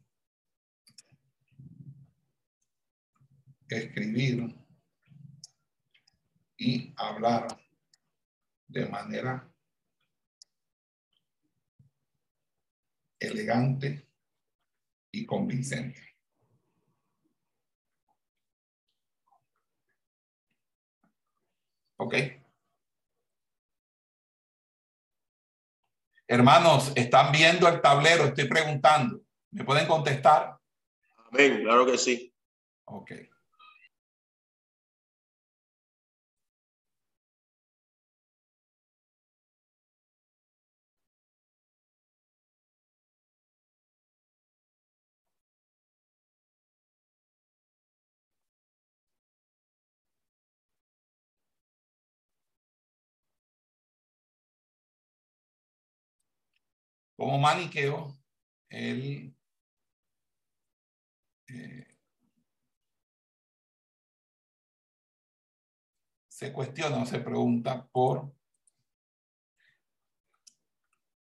escribir 3.79 4.55
y 6.57 6.95
hablar 6.97 7.47
de 8.69 8.87
manera 8.87 9.52
elegante 13.19 14.09
y 15.12 15.26
convincente. 15.26 16.00
¿Ok? 21.97 22.14
Hermanos, 26.26 26.93
¿están 26.97 27.31
viendo 27.31 27.69
el 27.69 27.81
tablero? 27.81 28.25
Estoy 28.25 28.49
preguntando. 28.49 29.21
¿Me 29.50 29.64
pueden 29.64 29.87
contestar? 29.87 30.57
Amén, 31.31 31.62
claro 31.62 31.85
que 31.85 31.99
sí. 31.99 32.35
Ok. 32.85 33.12
Como 57.23 57.38
maniqueo, 57.38 58.19
él 58.69 59.33
eh, 61.47 61.87
se 66.29 66.52
cuestiona 66.52 67.00
o 67.00 67.07
se 67.07 67.21
pregunta 67.21 67.87
por 67.93 68.35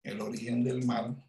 el 0.03 0.21
origen 0.21 0.63
del 0.63 0.85
mal 0.85 1.26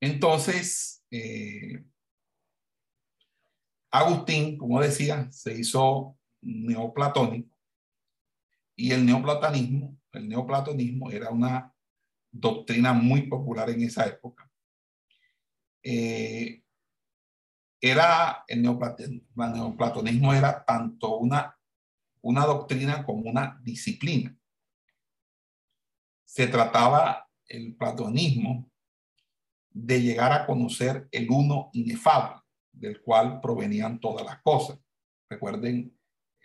Entonces, 0.00 1.04
eh, 1.10 1.84
Agustín, 3.90 4.58
como 4.58 4.80
decía, 4.80 5.30
se 5.30 5.58
hizo 5.58 6.18
neoplatónico 6.42 7.56
y 8.76 8.92
el 8.92 9.06
neoplatonismo, 9.06 9.98
el 10.12 10.28
neoplatonismo 10.28 11.10
era 11.10 11.30
una 11.30 11.74
doctrina 12.30 12.92
muy 12.92 13.22
popular 13.22 13.70
en 13.70 13.82
esa 13.82 14.06
época. 14.06 14.50
Eh, 15.82 16.62
era 17.80 18.44
el 18.48 18.62
neoplatonismo 18.62 20.34
era 20.34 20.64
tanto 20.64 21.16
una, 21.16 21.58
una 22.20 22.44
doctrina 22.44 23.04
como 23.04 23.30
una 23.30 23.58
disciplina. 23.62 24.36
Se 26.24 26.48
trataba 26.48 27.30
el 27.48 27.76
platonismo 27.76 28.70
de 29.78 30.00
llegar 30.00 30.32
a 30.32 30.46
conocer 30.46 31.06
el 31.12 31.30
uno 31.30 31.68
inefable, 31.74 32.40
del 32.72 33.02
cual 33.02 33.42
provenían 33.42 34.00
todas 34.00 34.24
las 34.24 34.40
cosas. 34.40 34.80
Recuerden 35.28 35.94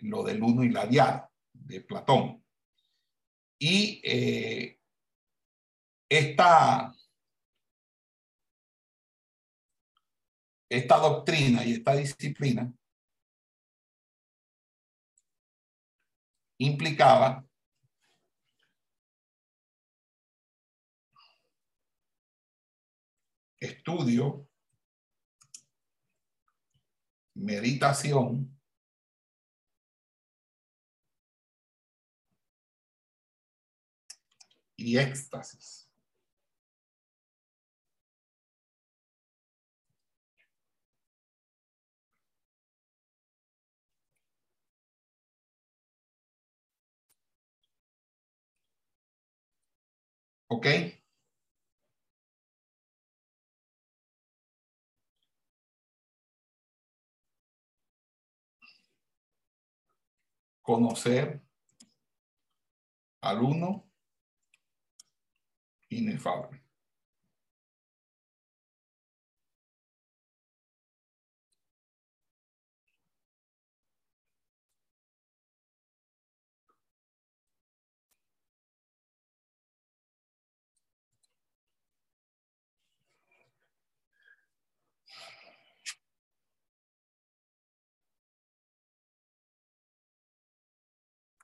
lo 0.02 0.22
del 0.24 0.44
uno 0.44 0.66
y 0.66 0.70
la 0.70 0.86
diada 0.86 1.32
de 1.54 1.80
Platón. 1.80 2.44
Y 3.58 4.02
eh, 4.04 4.78
esta, 6.10 6.94
esta 10.70 10.98
doctrina 10.98 11.64
y 11.64 11.74
esta 11.74 11.96
disciplina 11.96 12.70
implicaba 16.58 17.46
estudio, 23.62 24.48
meditación, 27.36 28.52
y 34.82 34.98
éxtasis. 34.98 35.90
¿Ok? 50.48 51.01
Conocer 60.62 61.42
al 63.22 63.42
uno 63.42 63.92
inefable. 65.90 66.64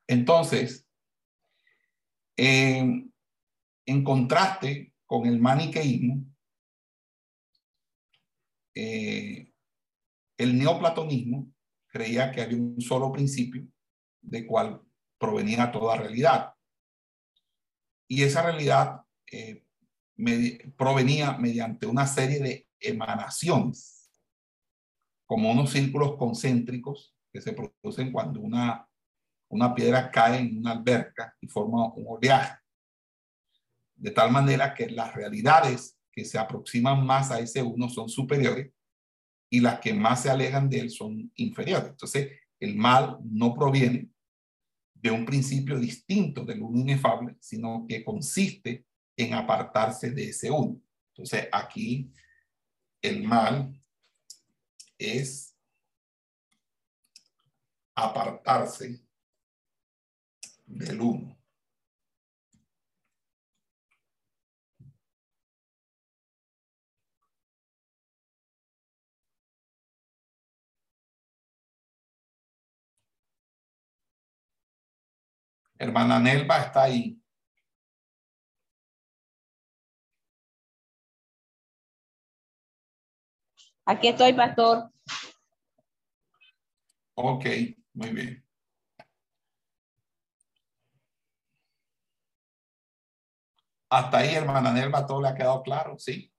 Entonces, 0.08 0.88
en 2.38 4.04
contraste 4.04 4.94
con 5.06 5.26
el 5.26 5.40
maniqueísmo, 5.40 6.26
eh, 8.76 9.52
el 10.38 10.58
neoplatonismo 10.58 11.52
creía 11.88 12.32
que 12.32 12.42
había 12.42 12.58
un 12.58 12.80
solo 12.80 13.12
principio 13.12 13.68
de 14.22 14.46
cual 14.46 14.82
provenía 15.18 15.72
toda 15.72 15.98
realidad. 15.98 16.54
Y 18.08 18.22
esa 18.22 18.44
realidad 18.44 19.02
eh, 19.32 19.66
provenía 20.78 21.38
mediante 21.38 21.88
una 21.88 22.06
serie 22.06 22.40
de 22.40 22.68
emanaciones, 22.80 24.12
como 25.26 25.52
unos 25.52 25.72
círculos 25.72 26.16
concéntricos 26.18 27.16
que 27.34 27.42
se 27.42 27.54
producen 27.54 28.12
cuando 28.12 28.42
una 28.42 28.87
una 29.50 29.74
piedra 29.74 30.12
cae 30.12 30.40
en 30.40 30.58
una 30.58 30.72
alberca 30.72 31.36
y 31.40 31.48
forma 31.48 31.94
un 31.94 32.06
oleaje. 32.08 32.58
De 33.96 34.12
tal 34.12 34.32
manera 34.32 34.74
que 34.74 34.90
las 34.90 35.14
realidades 35.14 35.98
que 36.12 36.26
se 36.26 36.38
aproximan 36.38 37.06
más 37.06 37.32
a 37.32 37.40
ese 37.40 37.62
uno 37.62 37.90
son 37.90 38.10
superiores 38.10 38.72
y 39.50 39.60
las 39.60 39.80
que 39.80 39.94
más 39.94 40.24
se 40.24 40.30
alejan 40.30 40.70
de 40.70 40.80
él 40.80 40.90
son 40.90 41.32
inferiores. 41.36 41.90
Entonces, 41.90 42.32
el 42.60 42.76
mal 42.76 43.18
no 43.24 43.54
proviene 43.54 44.10
de 44.94 45.12
un 45.12 45.26
principio 45.26 45.80
distinto 45.80 46.44
del 46.44 46.62
uno 46.62 46.80
inefable, 46.80 47.38
sino 47.40 47.86
que 47.88 48.04
consiste 48.04 48.86
en 49.16 49.34
apartarse 49.34 50.12
de 50.12 50.30
ese 50.30 50.52
uno. 50.52 50.82
Entonces, 51.14 51.48
aquí 51.52 52.12
el 53.02 53.24
mal 53.24 53.80
es 54.98 55.56
apartarse 57.96 59.07
del 60.68 61.02
uno. 61.02 61.38
Hermana 75.80 76.20
Nelva 76.20 76.60
está 76.62 76.84
ahí. 76.84 77.20
Aquí 83.86 84.10
estoy, 84.10 84.34
pastor. 84.34 84.92
Ok, 87.16 87.46
muy 87.94 88.10
bien. 88.12 88.47
Hasta 93.90 94.18
ahí, 94.18 94.36
hermana 94.36 94.74
Nelva, 94.74 95.06
todo 95.06 95.22
le 95.22 95.30
ha 95.30 95.36
quedado 95.36 95.64
claro, 95.64 95.98
sí. 95.98 96.32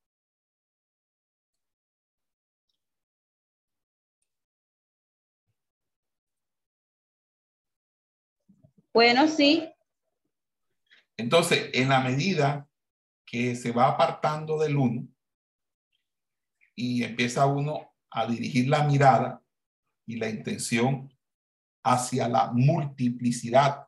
Bueno, 8.92 9.28
sí. 9.28 9.72
Entonces, 11.16 11.70
en 11.72 11.88
la 11.88 12.00
medida 12.00 12.68
que 13.24 13.54
se 13.54 13.72
va 13.72 13.88
apartando 13.88 14.58
del 14.58 14.76
uno 14.76 15.08
y 16.74 17.02
empieza 17.02 17.46
uno 17.46 17.94
a 18.10 18.26
dirigir 18.26 18.68
la 18.68 18.84
mirada 18.84 19.42
y 20.06 20.16
la 20.16 20.28
intención 20.28 21.12
hacia 21.82 22.28
la 22.28 22.50
multiplicidad 22.52 23.86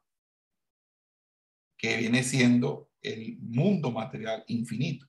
que 1.79 1.97
viene 1.97 2.23
siendo 2.23 2.90
el 3.03 3.39
mundo 3.39 3.91
material 3.91 4.45
infinito. 4.49 5.07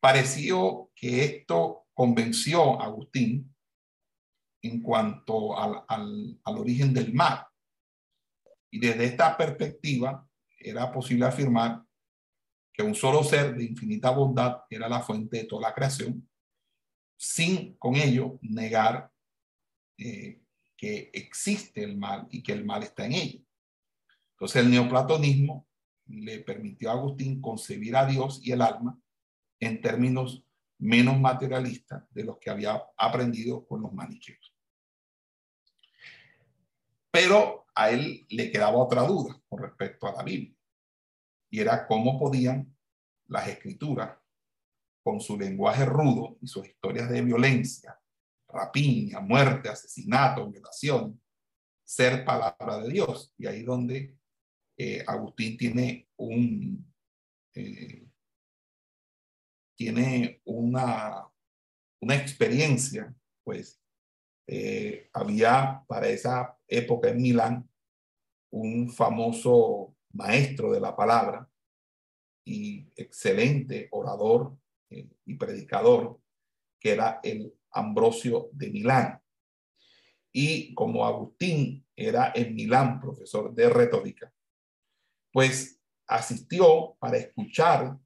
Pareció 0.00 0.90
que 0.94 1.24
esto 1.24 1.86
convenció 1.94 2.80
a 2.80 2.86
Agustín 2.86 3.54
en 4.62 4.80
cuanto 4.80 5.58
al, 5.58 5.84
al, 5.88 6.58
origen 6.58 6.94
del 6.94 7.12
mal. 7.12 7.46
Y 8.70 8.80
desde 8.80 9.04
esta 9.04 9.36
perspectiva 9.36 10.26
era 10.58 10.90
posible 10.92 11.26
afirmar 11.26 11.84
que 12.72 12.82
un 12.82 12.94
solo 12.94 13.22
ser 13.22 13.54
de 13.54 13.64
infinita 13.64 14.10
bondad 14.10 14.62
era 14.70 14.88
la 14.88 15.00
fuente 15.00 15.38
de 15.38 15.44
toda 15.44 15.68
la 15.68 15.74
creación, 15.74 16.28
sin 17.16 17.76
con 17.76 17.96
ello 17.96 18.38
negar 18.40 19.12
eh, 19.98 20.40
que 20.76 21.10
existe 21.12 21.84
el 21.84 21.96
mal 21.96 22.26
y 22.30 22.42
que 22.42 22.52
el 22.52 22.64
mal 22.64 22.82
está 22.82 23.04
en 23.04 23.12
ello. 23.12 23.40
Entonces 24.32 24.64
el 24.64 24.70
neoplatonismo 24.70 25.68
le 26.12 26.40
permitió 26.40 26.90
a 26.90 26.94
Agustín 26.94 27.40
concebir 27.40 27.96
a 27.96 28.06
Dios 28.06 28.40
y 28.42 28.52
el 28.52 28.62
alma 28.62 28.98
en 29.60 29.80
términos 29.80 30.44
menos 30.78 31.18
materialistas 31.18 32.04
de 32.10 32.24
los 32.24 32.38
que 32.38 32.50
había 32.50 32.82
aprendido 32.96 33.66
con 33.66 33.82
los 33.82 33.92
maniqueos. 33.92 34.54
Pero 37.10 37.66
a 37.74 37.90
él 37.90 38.26
le 38.28 38.50
quedaba 38.50 38.78
otra 38.78 39.02
duda 39.02 39.40
con 39.48 39.62
respecto 39.62 40.06
a 40.06 40.12
la 40.12 40.22
Biblia, 40.22 40.56
y 41.50 41.60
era 41.60 41.86
cómo 41.86 42.18
podían 42.18 42.74
las 43.26 43.48
escrituras, 43.48 44.18
con 45.02 45.20
su 45.20 45.36
lenguaje 45.36 45.84
rudo 45.84 46.38
y 46.40 46.46
sus 46.46 46.66
historias 46.66 47.10
de 47.10 47.22
violencia, 47.22 47.98
rapiña, 48.48 49.20
muerte, 49.20 49.68
asesinato, 49.68 50.48
violación, 50.48 51.20
ser 51.84 52.24
palabra 52.24 52.78
de 52.78 52.88
Dios. 52.88 53.34
Y 53.36 53.46
ahí 53.46 53.62
donde 53.64 54.16
eh, 54.76 55.04
Agustín 55.06 55.56
tiene 55.56 56.08
un... 56.16 56.92
Eh, 57.54 58.08
tiene 59.76 60.40
una, 60.44 61.28
una 62.00 62.14
experiencia, 62.14 63.12
pues, 63.42 63.80
eh, 64.46 65.08
había 65.12 65.84
para 65.88 66.08
esa 66.08 66.56
época 66.68 67.08
en 67.08 67.20
Milán 67.20 67.68
un 68.50 68.90
famoso 68.90 69.96
maestro 70.12 70.70
de 70.72 70.80
la 70.80 70.94
palabra 70.94 71.48
y 72.44 72.86
excelente 72.96 73.88
orador 73.92 74.56
y 74.88 75.34
predicador, 75.34 76.20
que 76.78 76.92
era 76.92 77.20
el 77.22 77.52
Ambrosio 77.70 78.50
de 78.52 78.70
Milán. 78.70 79.22
Y 80.32 80.74
como 80.74 81.06
Agustín 81.06 81.86
era 81.96 82.32
en 82.34 82.54
Milán 82.54 83.00
profesor 83.00 83.54
de 83.54 83.68
retórica, 83.68 84.32
pues 85.32 85.80
asistió 86.06 86.96
para 86.98 87.16
escuchar 87.16 87.96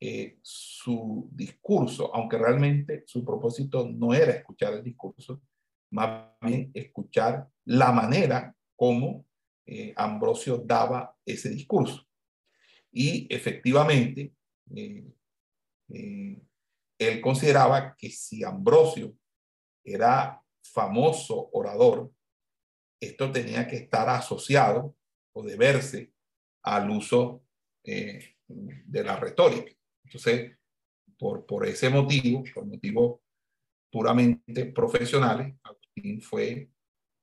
eh, 0.00 0.38
su 0.42 1.28
discurso, 1.32 2.14
aunque 2.14 2.36
realmente 2.36 3.04
su 3.06 3.24
propósito 3.24 3.88
no 3.88 4.12
era 4.12 4.32
escuchar 4.32 4.74
el 4.74 4.82
discurso, 4.82 5.40
más 5.92 6.28
bien 6.40 6.70
escuchar 6.74 7.48
la 7.64 7.92
manera 7.92 8.54
como 8.76 9.24
eh, 9.66 9.94
Ambrosio 9.96 10.58
daba 10.58 11.16
ese 11.24 11.48
discurso. 11.48 12.06
Y 12.92 13.26
efectivamente, 13.32 14.34
eh, 14.74 15.04
él 16.98 17.20
consideraba 17.20 17.94
que 17.96 18.10
si 18.10 18.44
Ambrosio 18.44 19.16
era 19.84 20.42
famoso 20.62 21.50
orador, 21.52 22.12
esto 23.00 23.30
tenía 23.30 23.66
que 23.66 23.76
estar 23.76 24.08
asociado 24.08 24.96
o 25.32 25.42
deberse 25.42 26.13
al 26.64 26.90
uso 26.90 27.44
de 27.82 29.04
la 29.04 29.16
retórica. 29.16 29.72
Entonces, 30.04 30.56
por, 31.18 31.46
por 31.46 31.66
ese 31.66 31.90
motivo, 31.90 32.44
por 32.54 32.66
motivos 32.66 33.20
puramente 33.90 34.66
profesionales, 34.66 35.54
fue 36.20 36.70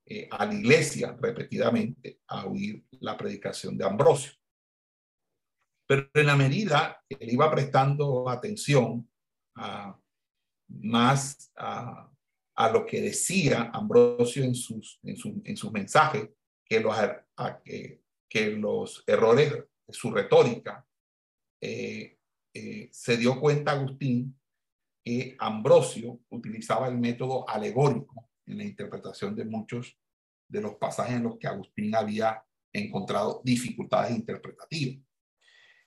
eh, 0.06 0.27
a 0.32 0.45
la 0.45 0.54
iglesia 0.54 1.17
repetidamente 1.19 2.21
a 2.27 2.45
oír 2.45 2.84
la 2.99 3.17
predicación 3.17 3.77
de 3.77 3.86
Ambrosio. 3.86 4.32
Pero 5.88 6.10
en 6.13 6.25
la 6.25 6.36
medida 6.36 7.04
que 7.08 7.17
él 7.19 7.34
iba 7.34 7.51
prestando 7.51 8.30
atención 8.30 9.10
a, 9.56 9.99
más 10.69 11.51
a, 11.58 12.08
lo 12.71 12.86
que 12.86 13.01
decía 13.01 13.71
Ambrosio 13.73 14.43
en 14.43 14.54
sus, 14.54 14.99
en, 15.04 15.15
en 15.43 15.58
sus 15.58 15.71
mensajes, 15.71 16.30
que 16.63 16.80
los, 16.80 16.95
que, 17.65 18.01
que, 18.32 18.52
los 18.52 19.04
errores 19.06 19.65
su 19.89 20.10
retórica, 20.10 20.86
eh, 21.62 22.17
eh, 22.54 22.89
se 22.91 23.17
dio 23.17 23.39
cuenta 23.39 23.72
Agustín 23.72 24.39
que 25.04 25.36
Ambrosio 25.38 26.20
utilizaba 26.30 26.88
el 26.88 26.98
método 26.98 27.48
alegórico 27.50 28.30
en 28.46 28.58
la 28.58 28.63
interpretación 28.63 29.36
de 29.36 29.46
muchos 29.46 29.98
de 30.48 30.62
los 30.62 30.76
pasajes 30.76 31.15
en 31.15 31.24
los 31.24 31.38
que 31.38 31.48
Agustín 31.48 31.94
había 31.94 32.44
encontrado 32.74 33.41
dificultades 33.44 34.15
interpretativas. 34.15 35.04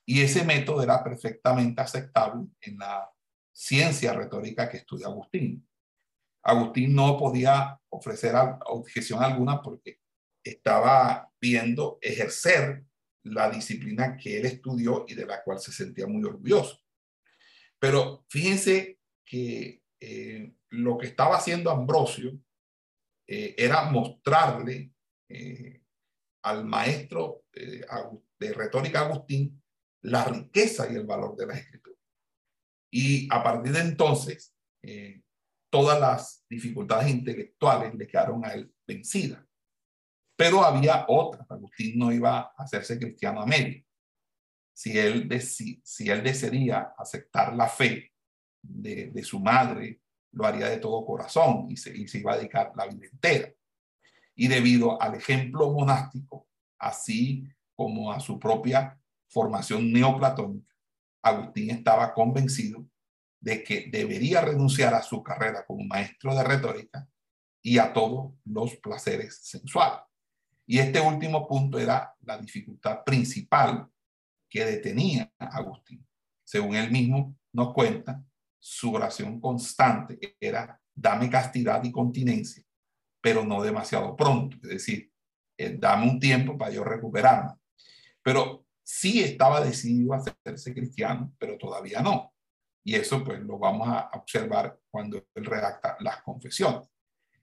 Y 0.07 0.21
ese 0.21 0.45
método 0.45 0.83
era 0.83 1.03
perfectamente 1.03 1.81
aceptable 1.81 2.47
en 2.61 2.79
la 2.79 3.11
ciencia 3.53 4.13
retórica 4.13 4.69
que 4.69 4.79
estudia 4.79 5.07
Agustín. 5.07 5.67
Agustín 6.43 6.95
no 6.95 7.17
podía 7.17 7.81
ofrecer 7.89 8.35
objeción 8.67 9.23
alguna 9.23 9.63
porque 9.63 10.01
estaba 10.45 11.33
viendo 11.41 11.99
ejercer 12.01 12.85
la 13.25 13.51
disciplina 13.51 14.17
que 14.17 14.39
él 14.39 14.47
estudió 14.47 15.07
y 15.09 15.15
de 15.15 15.27
la 15.27 15.43
cual 15.43 15.59
se 15.59 15.73
sentía 15.73 16.07
muy 16.07 16.23
orgulloso. 16.25 16.79
Pero 17.79 18.25
fíjense 18.29 19.01
que 19.25 19.83
eh, 20.01 20.55
lo 20.71 20.99
que 20.99 21.07
estaba 21.07 21.37
haciendo 21.37 21.71
Ambrosio 21.71 22.39
eh, 23.27 23.55
era 23.57 23.91
mostrarle 23.91 24.93
eh, 25.29 25.83
al 26.43 26.65
maestro 26.67 27.45
de 27.53 28.53
retórica 28.53 29.01
Agustín 29.01 29.63
la 30.03 30.25
riqueza 30.25 30.91
y 30.93 30.97
el 30.97 31.07
valor 31.07 31.35
de 31.37 31.47
la 31.47 31.55
escritura. 31.55 31.97
Y 32.91 33.27
a 33.33 33.43
partir 33.43 33.73
de 33.73 33.81
entonces, 33.81 34.55
todas 35.71 35.99
las 35.99 36.45
dificultades 36.49 37.11
intelectuales 37.11 37.95
le 37.95 38.07
quedaron 38.07 38.45
a 38.45 38.53
él 38.53 38.71
vencidas. 38.87 39.43
Pero 40.37 40.65
había 40.65 41.05
otras. 41.09 41.51
Agustín 41.51 41.99
no 41.99 42.13
iba 42.13 42.41
a 42.41 42.55
hacerse 42.59 42.99
cristiano 42.99 43.41
a 43.41 43.47
medio. 43.47 43.85
si 44.73 44.99
él, 44.99 45.41
si, 45.41 45.83
desearía 46.05 46.95
aceptar 46.99 47.55
la 47.55 47.69
fe 47.69 48.13
de, 48.61 49.11
de, 49.13 49.23
su 49.23 49.39
madre, 49.39 50.01
lo 50.33 50.45
haría 50.45 50.69
de 50.69 50.79
todo 50.79 51.07
corazón 51.07 51.67
y 51.71 51.77
se, 51.77 51.97
y 51.97 52.09
se 52.09 52.19
iba 52.19 52.33
a 52.33 52.37
dedicar 52.37 52.73
la 52.75 52.87
vida 52.87 53.07
entera. 53.07 53.53
Y 54.35 54.49
debido 54.49 55.01
al 55.01 55.15
ejemplo 55.15 55.71
monástico, 55.73 56.49
así 56.79 57.49
como 57.77 58.13
a 58.13 58.19
su 58.19 58.39
propia 58.41 58.99
formación 59.29 59.93
neoplatónica, 59.93 60.75
Agustín 61.23 61.71
estaba 61.71 62.13
convencido 62.13 62.85
de 63.41 63.63
que 63.63 63.89
debería 63.91 64.41
renunciar 64.41 64.95
a 64.95 65.03
su 65.03 65.23
carrera 65.23 65.65
como 65.67 65.85
maestro 65.85 66.35
de 66.35 66.43
retórica 66.43 67.09
y 67.63 67.79
a 67.79 67.93
todos 67.93 68.35
los 68.45 68.77
placeres 68.77 69.39
sensuales. 69.43 70.01
Y 70.67 70.79
este 70.79 71.01
último 71.01 71.47
punto 71.47 71.79
era 71.79 72.15
la 72.23 72.39
dificultad 72.39 73.05
principal 73.05 73.89
que 74.49 74.65
detenía 74.65 75.33
a 75.39 75.59
Agustín. 75.59 76.07
Según 76.45 76.75
él 76.77 76.91
mismo 76.91 77.37
nos 77.53 77.73
cuenta, 77.75 78.25
su 78.59 78.95
oración 78.95 79.41
constante 79.41 80.37
era, 80.41 80.81
dame 80.95 81.29
castidad 81.29 81.83
y 81.85 81.93
continencia, 81.93 82.65
pero 83.21 83.45
no 83.45 83.63
demasiado 83.63 84.17
pronto. 84.17 84.57
Es 84.63 84.71
decir, 84.71 85.13
eh, 85.59 85.77
dame 85.79 86.09
un 86.11 86.19
tiempo 86.19 86.57
para 86.57 86.73
yo 86.73 86.83
recuperarme. 86.83 87.53
Pero 88.23 88.65
sí 88.83 89.23
estaba 89.23 89.61
decidido 89.61 90.15
a 90.15 90.19
hacerse 90.19 90.73
cristiano, 90.73 91.33
pero 91.39 91.59
todavía 91.59 92.01
no. 92.01 92.35
Y 92.85 92.95
eso 92.95 93.25
pues 93.25 93.41
lo 93.41 93.59
vamos 93.59 93.89
a 93.89 94.11
observar 94.15 94.79
cuando 94.91 95.27
él 95.35 95.45
redacta 95.45 95.97
las 96.01 96.23
confesiones. 96.23 96.89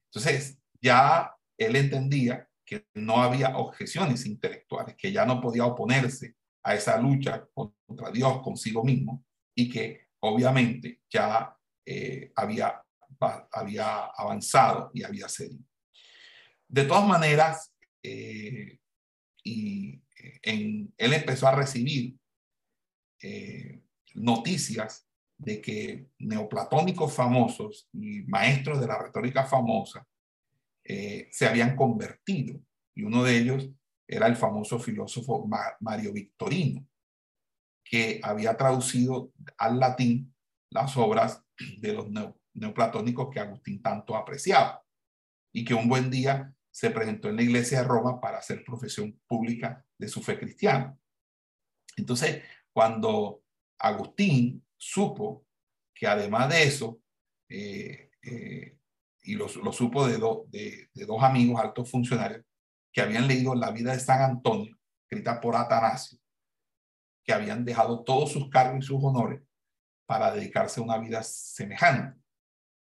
Entonces, 0.05 0.59
ya 0.81 1.35
él 1.57 1.75
entendía 1.75 2.47
que 2.71 2.87
no 2.93 3.21
había 3.21 3.57
objeciones 3.57 4.25
intelectuales, 4.25 4.95
que 4.95 5.11
ya 5.11 5.25
no 5.25 5.41
podía 5.41 5.65
oponerse 5.65 6.37
a 6.63 6.73
esa 6.73 6.97
lucha 7.01 7.45
contra 7.53 8.09
Dios 8.11 8.41
consigo 8.41 8.81
mismo 8.81 9.25
y 9.53 9.69
que 9.69 10.07
obviamente 10.21 11.01
ya 11.09 11.53
eh, 11.85 12.31
había, 12.33 12.81
había 13.51 14.05
avanzado 14.05 14.89
y 14.93 15.03
había 15.03 15.27
cedido. 15.27 15.65
De 16.65 16.85
todas 16.85 17.05
maneras, 17.05 17.75
eh, 18.01 18.79
y 19.43 20.01
en, 20.41 20.93
él 20.97 21.13
empezó 21.13 21.49
a 21.49 21.55
recibir 21.55 22.15
eh, 23.21 23.81
noticias 24.13 25.09
de 25.37 25.59
que 25.59 26.07
neoplatónicos 26.19 27.13
famosos 27.13 27.89
y 27.91 28.21
maestros 28.21 28.79
de 28.79 28.87
la 28.87 28.97
retórica 28.97 29.43
famosa 29.43 30.07
eh, 30.83 31.27
se 31.31 31.47
habían 31.47 31.75
convertido. 31.75 32.59
Y 32.95 33.03
uno 33.03 33.23
de 33.23 33.37
ellos 33.37 33.69
era 34.07 34.27
el 34.27 34.35
famoso 34.35 34.79
filósofo 34.79 35.47
Mario 35.79 36.13
Victorino, 36.13 36.85
que 37.83 38.19
había 38.23 38.57
traducido 38.57 39.31
al 39.57 39.79
latín 39.79 40.33
las 40.69 40.95
obras 40.97 41.43
de 41.79 41.93
los 41.93 42.07
neoplatónicos 42.53 43.29
que 43.31 43.39
Agustín 43.39 43.81
tanto 43.81 44.15
apreciaba 44.15 44.83
y 45.53 45.63
que 45.63 45.73
un 45.73 45.87
buen 45.87 46.09
día 46.09 46.53
se 46.71 46.89
presentó 46.89 47.29
en 47.29 47.35
la 47.35 47.43
iglesia 47.43 47.81
de 47.81 47.87
Roma 47.87 48.19
para 48.19 48.39
hacer 48.39 48.63
profesión 48.63 49.19
pública 49.27 49.85
de 49.97 50.07
su 50.07 50.21
fe 50.21 50.39
cristiana. 50.39 50.97
Entonces, 51.97 52.43
cuando 52.71 53.43
Agustín 53.77 54.65
supo 54.77 55.45
que 55.93 56.07
además 56.07 56.49
de 56.49 56.63
eso, 56.63 57.01
eh, 57.49 58.11
eh, 58.23 58.77
y 59.23 59.35
lo, 59.35 59.47
supo 59.47 60.07
de, 60.07 60.17
de, 60.93 61.05
dos 61.05 61.21
amigos 61.23 61.61
altos 61.61 61.89
funcionarios 61.89 62.43
que 62.91 63.01
habían 63.01 63.27
leído 63.27 63.55
la 63.55 63.71
vida 63.71 63.93
de 63.93 63.99
San 63.99 64.21
Antonio, 64.21 64.77
escrita 65.03 65.39
por 65.39 65.55
Atanasio, 65.55 66.19
que 67.23 67.33
habían 67.33 67.63
dejado 67.63 68.03
todos 68.03 68.31
sus 68.31 68.49
cargos 68.49 68.83
y 68.83 68.87
sus 68.87 68.99
honores 69.01 69.41
para 70.05 70.31
dedicarse 70.31 70.79
a 70.79 70.83
una 70.83 70.97
vida 70.97 71.23
semejante. 71.23 72.19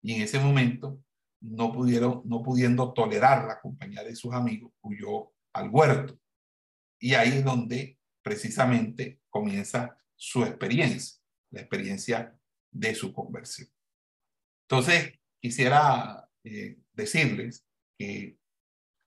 Y 0.03 0.15
en 0.15 0.23
ese 0.23 0.39
momento, 0.39 1.01
no 1.41 1.73
pudieron, 1.73 2.23
no 2.25 2.43
pudiendo 2.43 2.93
tolerar 2.93 3.47
la 3.47 3.61
compañía 3.61 4.03
de 4.03 4.17
sus 4.17 4.33
amigos, 4.33 4.73
huyó 4.81 5.33
al 5.53 5.69
huerto. 5.71 6.19
Y 6.99 7.15
ahí 7.15 7.29
es 7.29 7.45
donde 7.45 7.99
precisamente 8.23 9.21
comienza 9.29 9.99
su 10.17 10.43
experiencia 10.43 11.19
la 11.51 11.61
experiencia 11.61 12.39
de 12.71 12.95
su 12.95 13.13
conversión. 13.13 13.69
Entonces, 14.69 15.19
quisiera 15.41 16.28
eh, 16.51 16.79
decirles 16.95 17.67
que 17.99 18.39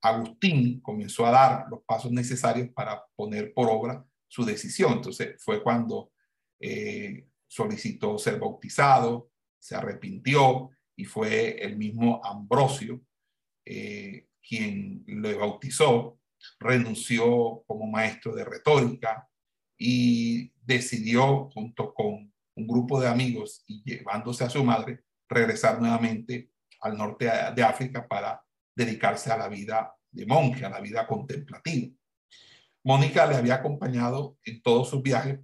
Agustín 0.02 0.80
comenzó 0.82 1.26
a 1.26 1.32
dar 1.32 1.66
los 1.70 1.82
pasos 1.84 2.12
necesarios 2.12 2.70
para 2.70 3.04
poner 3.16 3.54
por 3.54 3.70
obra 3.70 4.06
su 4.28 4.46
decisión. 4.46 4.94
Entonces, 4.94 5.42
fue 5.44 5.64
cuando 5.64 6.12
eh, 6.60 7.28
solicitó 7.48 8.18
ser 8.18 8.40
bautizado, 8.40 9.32
se 9.60 9.76
arrepintió 9.76 10.70
y 10.96 11.06
fue 11.06 11.64
el 11.64 11.78
mismo 11.78 12.22
Ambrosio 12.24 13.02
eh, 13.66 14.28
quien 14.48 15.04
lo 15.08 15.38
bautizó, 15.40 16.20
renunció 16.60 17.64
como 17.66 17.88
maestro 17.88 18.36
de 18.36 18.46
retórica 18.46 19.28
y 19.78 20.52
decidió 20.62 21.50
junto 21.50 21.94
con 21.94 22.32
un 22.56 22.68
grupo 22.68 23.02
de 23.02 23.08
amigos 23.08 23.64
y 23.68 23.84
llevándose 23.84 24.44
a 24.44 24.50
su 24.50 24.64
madre, 24.64 25.04
regresar 25.28 25.80
nuevamente 25.80 26.51
al 26.82 26.98
norte 26.98 27.30
de 27.56 27.64
África 27.64 28.08
para 28.08 28.44
dedicarse 28.76 29.32
a 29.32 29.38
la 29.38 29.48
vida 29.48 29.94
de 30.12 30.26
monje, 30.26 30.66
a 30.66 30.70
la 30.70 30.82
vida 30.82 31.08
contemplativa. 31.08 31.94
Mónica 32.84 33.26
le 33.28 33.36
había 33.36 33.56
acompañado 33.56 34.38
en 34.44 34.62
todos 34.62 34.90
sus 34.90 35.02
viajes, 35.02 35.40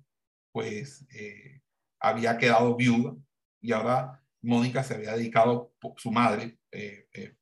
pues 0.51 1.05
eh, 1.13 1.61
había 1.99 2.37
quedado 2.37 2.75
viuda 2.75 3.15
y 3.61 3.71
ahora 3.71 4.23
Mónica 4.41 4.83
se 4.83 4.95
había 4.95 5.15
dedicado, 5.15 5.73
su 5.97 6.11
madre, 6.11 6.57
eh, 6.71 7.07
eh, 7.13 7.35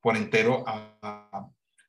por 0.00 0.16
entero 0.16 0.64
a, 0.66 0.98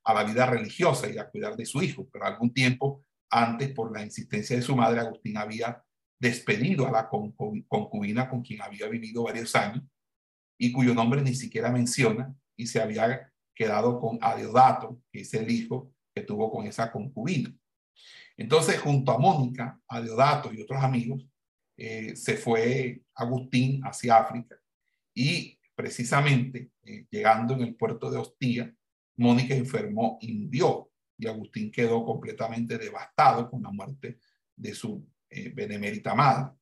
a, 0.04 0.14
la 0.14 0.24
vida 0.24 0.46
religiosa 0.46 1.08
y 1.10 1.18
a 1.18 1.30
cuidar 1.30 1.56
de 1.56 1.66
su 1.66 1.82
hijo. 1.82 2.08
Pero 2.12 2.26
algún 2.26 2.54
tiempo 2.54 3.06
antes, 3.30 3.72
por 3.74 3.92
la 3.92 4.04
insistencia 4.04 4.56
de 4.56 4.62
su 4.62 4.76
madre, 4.76 5.00
Agustín 5.00 5.38
había 5.38 5.84
despedido 6.20 6.88
a 6.88 6.92
la 6.92 7.10
concubina 7.10 8.30
con 8.30 8.42
quien 8.42 8.62
había 8.62 8.88
vivido 8.88 9.24
varios 9.24 9.56
años 9.56 9.84
y 10.60 10.72
cuyo 10.72 10.93
nombre 10.93 11.24
ni 11.24 11.34
siquiera 11.34 11.72
menciona 11.72 12.36
y 12.56 12.67
se 12.67 12.80
había 12.80 13.34
quedado 13.56 14.00
con 14.00 14.19
Adeodato, 14.22 15.02
que 15.12 15.22
es 15.22 15.34
el 15.34 15.50
hijo 15.50 15.91
que 16.13 16.22
tuvo 16.22 16.52
con 16.52 16.67
esa 16.67 16.91
concubina. 16.91 17.52
Entonces, 18.38 18.80
junto 18.80 19.12
a 19.12 19.17
Mónica, 19.17 19.80
Adeodato 19.88 20.54
y 20.54 20.62
otros 20.62 20.84
amigos, 20.84 21.26
eh, 21.76 22.15
se 22.15 22.38
fue 22.38 23.02
Agustín 23.15 23.82
hacia 23.84 24.17
África 24.17 24.56
y 25.15 25.58
precisamente 25.74 26.69
eh, 26.84 27.08
llegando 27.10 27.56
en 27.56 27.62
el 27.62 27.76
puerto 27.76 28.12
de 28.12 28.17
Hostia, 28.17 28.72
Mónica 29.15 29.56
enfermó 29.56 30.19
y 30.22 30.34
murió 30.34 30.91
y 31.17 31.28
Agustín 31.28 31.72
quedó 31.72 32.06
completamente 32.06 32.78
devastado 32.78 33.50
con 33.50 33.62
la 33.62 33.72
muerte 33.72 34.19
de 34.56 34.74
su 34.74 35.06
eh, 35.30 35.50
benemérita 35.50 36.15
madre. 36.15 36.54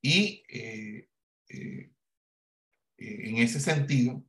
Y 0.00 0.42
eh, 0.48 1.08
eh, 1.48 1.90
en 3.28 3.38
ese 3.38 3.60
sentido, 3.60 4.24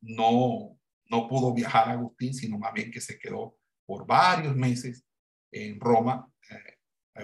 no, 0.00 0.78
no 1.10 1.28
pudo 1.28 1.52
viajar 1.54 1.88
Agustín, 1.90 2.34
sino 2.34 2.58
más 2.58 2.72
bien 2.72 2.90
que 2.90 3.00
se 3.00 3.18
quedó 3.18 3.58
por 3.86 4.06
varios 4.06 4.56
meses 4.56 5.04
en 5.50 5.78
Roma 5.80 6.30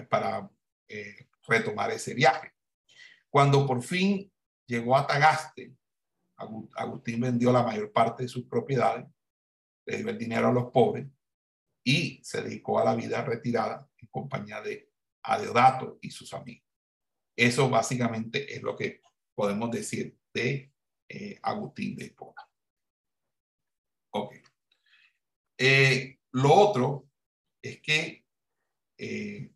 para 0.09 0.49
retomar 1.47 1.91
ese 1.91 2.13
viaje. 2.13 2.51
Cuando 3.29 3.65
por 3.65 3.81
fin 3.81 4.31
llegó 4.65 4.97
a 4.97 5.07
Tagaste, 5.07 5.75
Agustín 6.75 7.21
vendió 7.21 7.51
la 7.51 7.63
mayor 7.63 7.91
parte 7.91 8.23
de 8.23 8.29
sus 8.29 8.45
propiedades, 8.45 9.05
le 9.85 9.97
dio 9.97 10.09
el 10.09 10.17
dinero 10.17 10.47
a 10.47 10.53
los 10.53 10.71
pobres 10.71 11.07
y 11.83 12.19
se 12.23 12.41
dedicó 12.41 12.79
a 12.79 12.85
la 12.85 12.95
vida 12.95 13.23
retirada 13.23 13.87
en 13.97 14.07
compañía 14.07 14.61
de 14.61 14.91
a 15.23 15.39
Deodato 15.39 15.99
y 16.01 16.09
sus 16.09 16.33
amigos. 16.33 16.67
Eso 17.35 17.69
básicamente 17.69 18.55
es 18.55 18.61
lo 18.63 18.75
que 18.75 19.01
podemos 19.35 19.71
decir 19.71 20.17
de 20.33 20.71
eh, 21.07 21.39
Agustín 21.41 21.95
de 21.95 22.05
Hipona. 22.05 22.49
Ok. 24.13 24.35
Eh, 25.57 26.19
lo 26.31 26.53
otro 26.53 27.09
es 27.61 27.81
que 27.81 28.25
eh, 28.97 29.51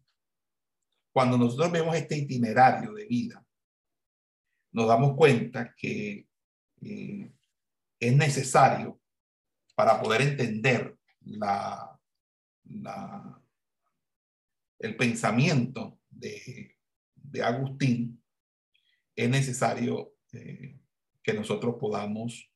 cuando 1.11 1.37
nosotros 1.37 1.71
vemos 1.71 1.95
este 1.95 2.17
itinerario 2.17 2.93
de 2.93 3.05
vida, 3.05 3.45
nos 4.71 4.87
damos 4.87 5.15
cuenta 5.15 5.73
que 5.75 6.27
es 6.81 8.15
necesario 8.15 8.99
para 9.75 10.01
poder 10.01 10.21
entender 10.21 10.97
la, 11.21 11.97
el 14.79 14.95
pensamiento 14.97 15.99
de, 16.09 16.77
de 17.15 17.43
Agustín, 17.43 18.23
es 19.15 19.29
necesario 19.29 20.15
eh, 20.33 20.77
que 21.23 21.33
nosotros 21.33 21.75
podamos 21.79 22.51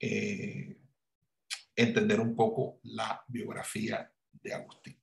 eh, 0.00 0.76
entender 1.76 2.20
un 2.20 2.34
poco 2.34 2.80
la 2.82 3.24
biografía 3.28 4.12
de 4.32 4.54
Agustín. 4.54 4.96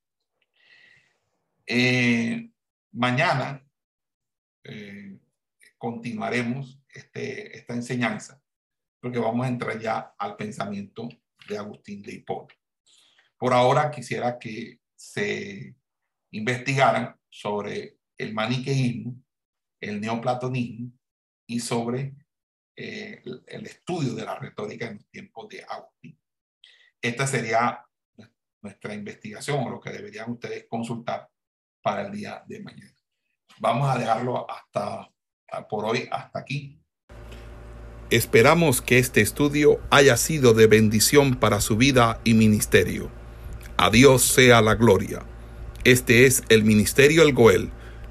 Eh, 1.66 2.52
mañana 2.92 3.62
continuaremos 5.78 6.82
este, 6.90 7.56
esta 7.56 7.76
enseñanza 7.76 8.42
porque 9.06 9.20
vamos 9.20 9.46
a 9.46 9.50
entrar 9.50 9.80
ya 9.80 10.16
al 10.18 10.36
pensamiento 10.36 11.08
de 11.48 11.58
Agustín 11.60 12.02
de 12.02 12.14
Hipona. 12.14 12.56
Por 13.38 13.54
ahora 13.54 13.92
quisiera 13.92 14.40
que 14.40 14.80
se 14.96 15.76
investigaran 16.32 17.16
sobre 17.30 18.00
el 18.18 18.34
maniqueísmo, 18.34 19.22
el 19.90 20.02
neoplatonismo 20.02 20.92
y 21.48 21.60
sobre 21.60 22.16
eh, 22.76 23.22
el, 23.48 23.66
estudio 23.66 24.14
de 24.14 24.26
la 24.26 24.38
retórica 24.38 24.88
en 24.88 24.96
los 24.96 25.10
tiempos 25.10 25.48
de 25.50 25.64
Agustín. 25.64 26.20
Esta 27.02 27.28
sería 27.28 27.86
nuestra 28.62 28.94
investigación 28.94 29.64
o 29.64 29.70
lo 29.70 29.80
que 29.80 29.92
deberían 29.92 30.32
ustedes 30.32 30.66
consultar 30.68 31.30
para 31.82 32.08
el 32.08 32.12
día 32.12 32.44
de 32.48 32.62
mañana. 32.62 32.96
Vamos 33.60 33.88
a 33.88 33.98
dejarlo 33.98 34.50
hasta 34.50 35.10
por 35.70 35.86
hoy, 35.86 36.10
hasta 36.12 36.40
aquí. 36.40 36.82
Esperamos 38.10 38.82
que 38.82 38.98
este 38.98 39.22
estudio 39.22 39.80
haya 39.92 40.18
sido 40.18 40.54
de 40.54 40.68
bendición 40.68 41.36
para 41.36 41.62
su 41.62 41.78
vida 41.78 42.20
y 42.24 42.34
ministerio. 42.34 43.12
A 43.78 43.90
Dios 43.90 44.24
sea 44.24 44.62
la 44.62 44.76
gloria. 44.76 45.26
Este 45.84 46.26
es 46.26 46.44
el 46.50 46.64
Ministerio 46.64 47.22
El 47.24 47.34
Goel, 47.34 47.72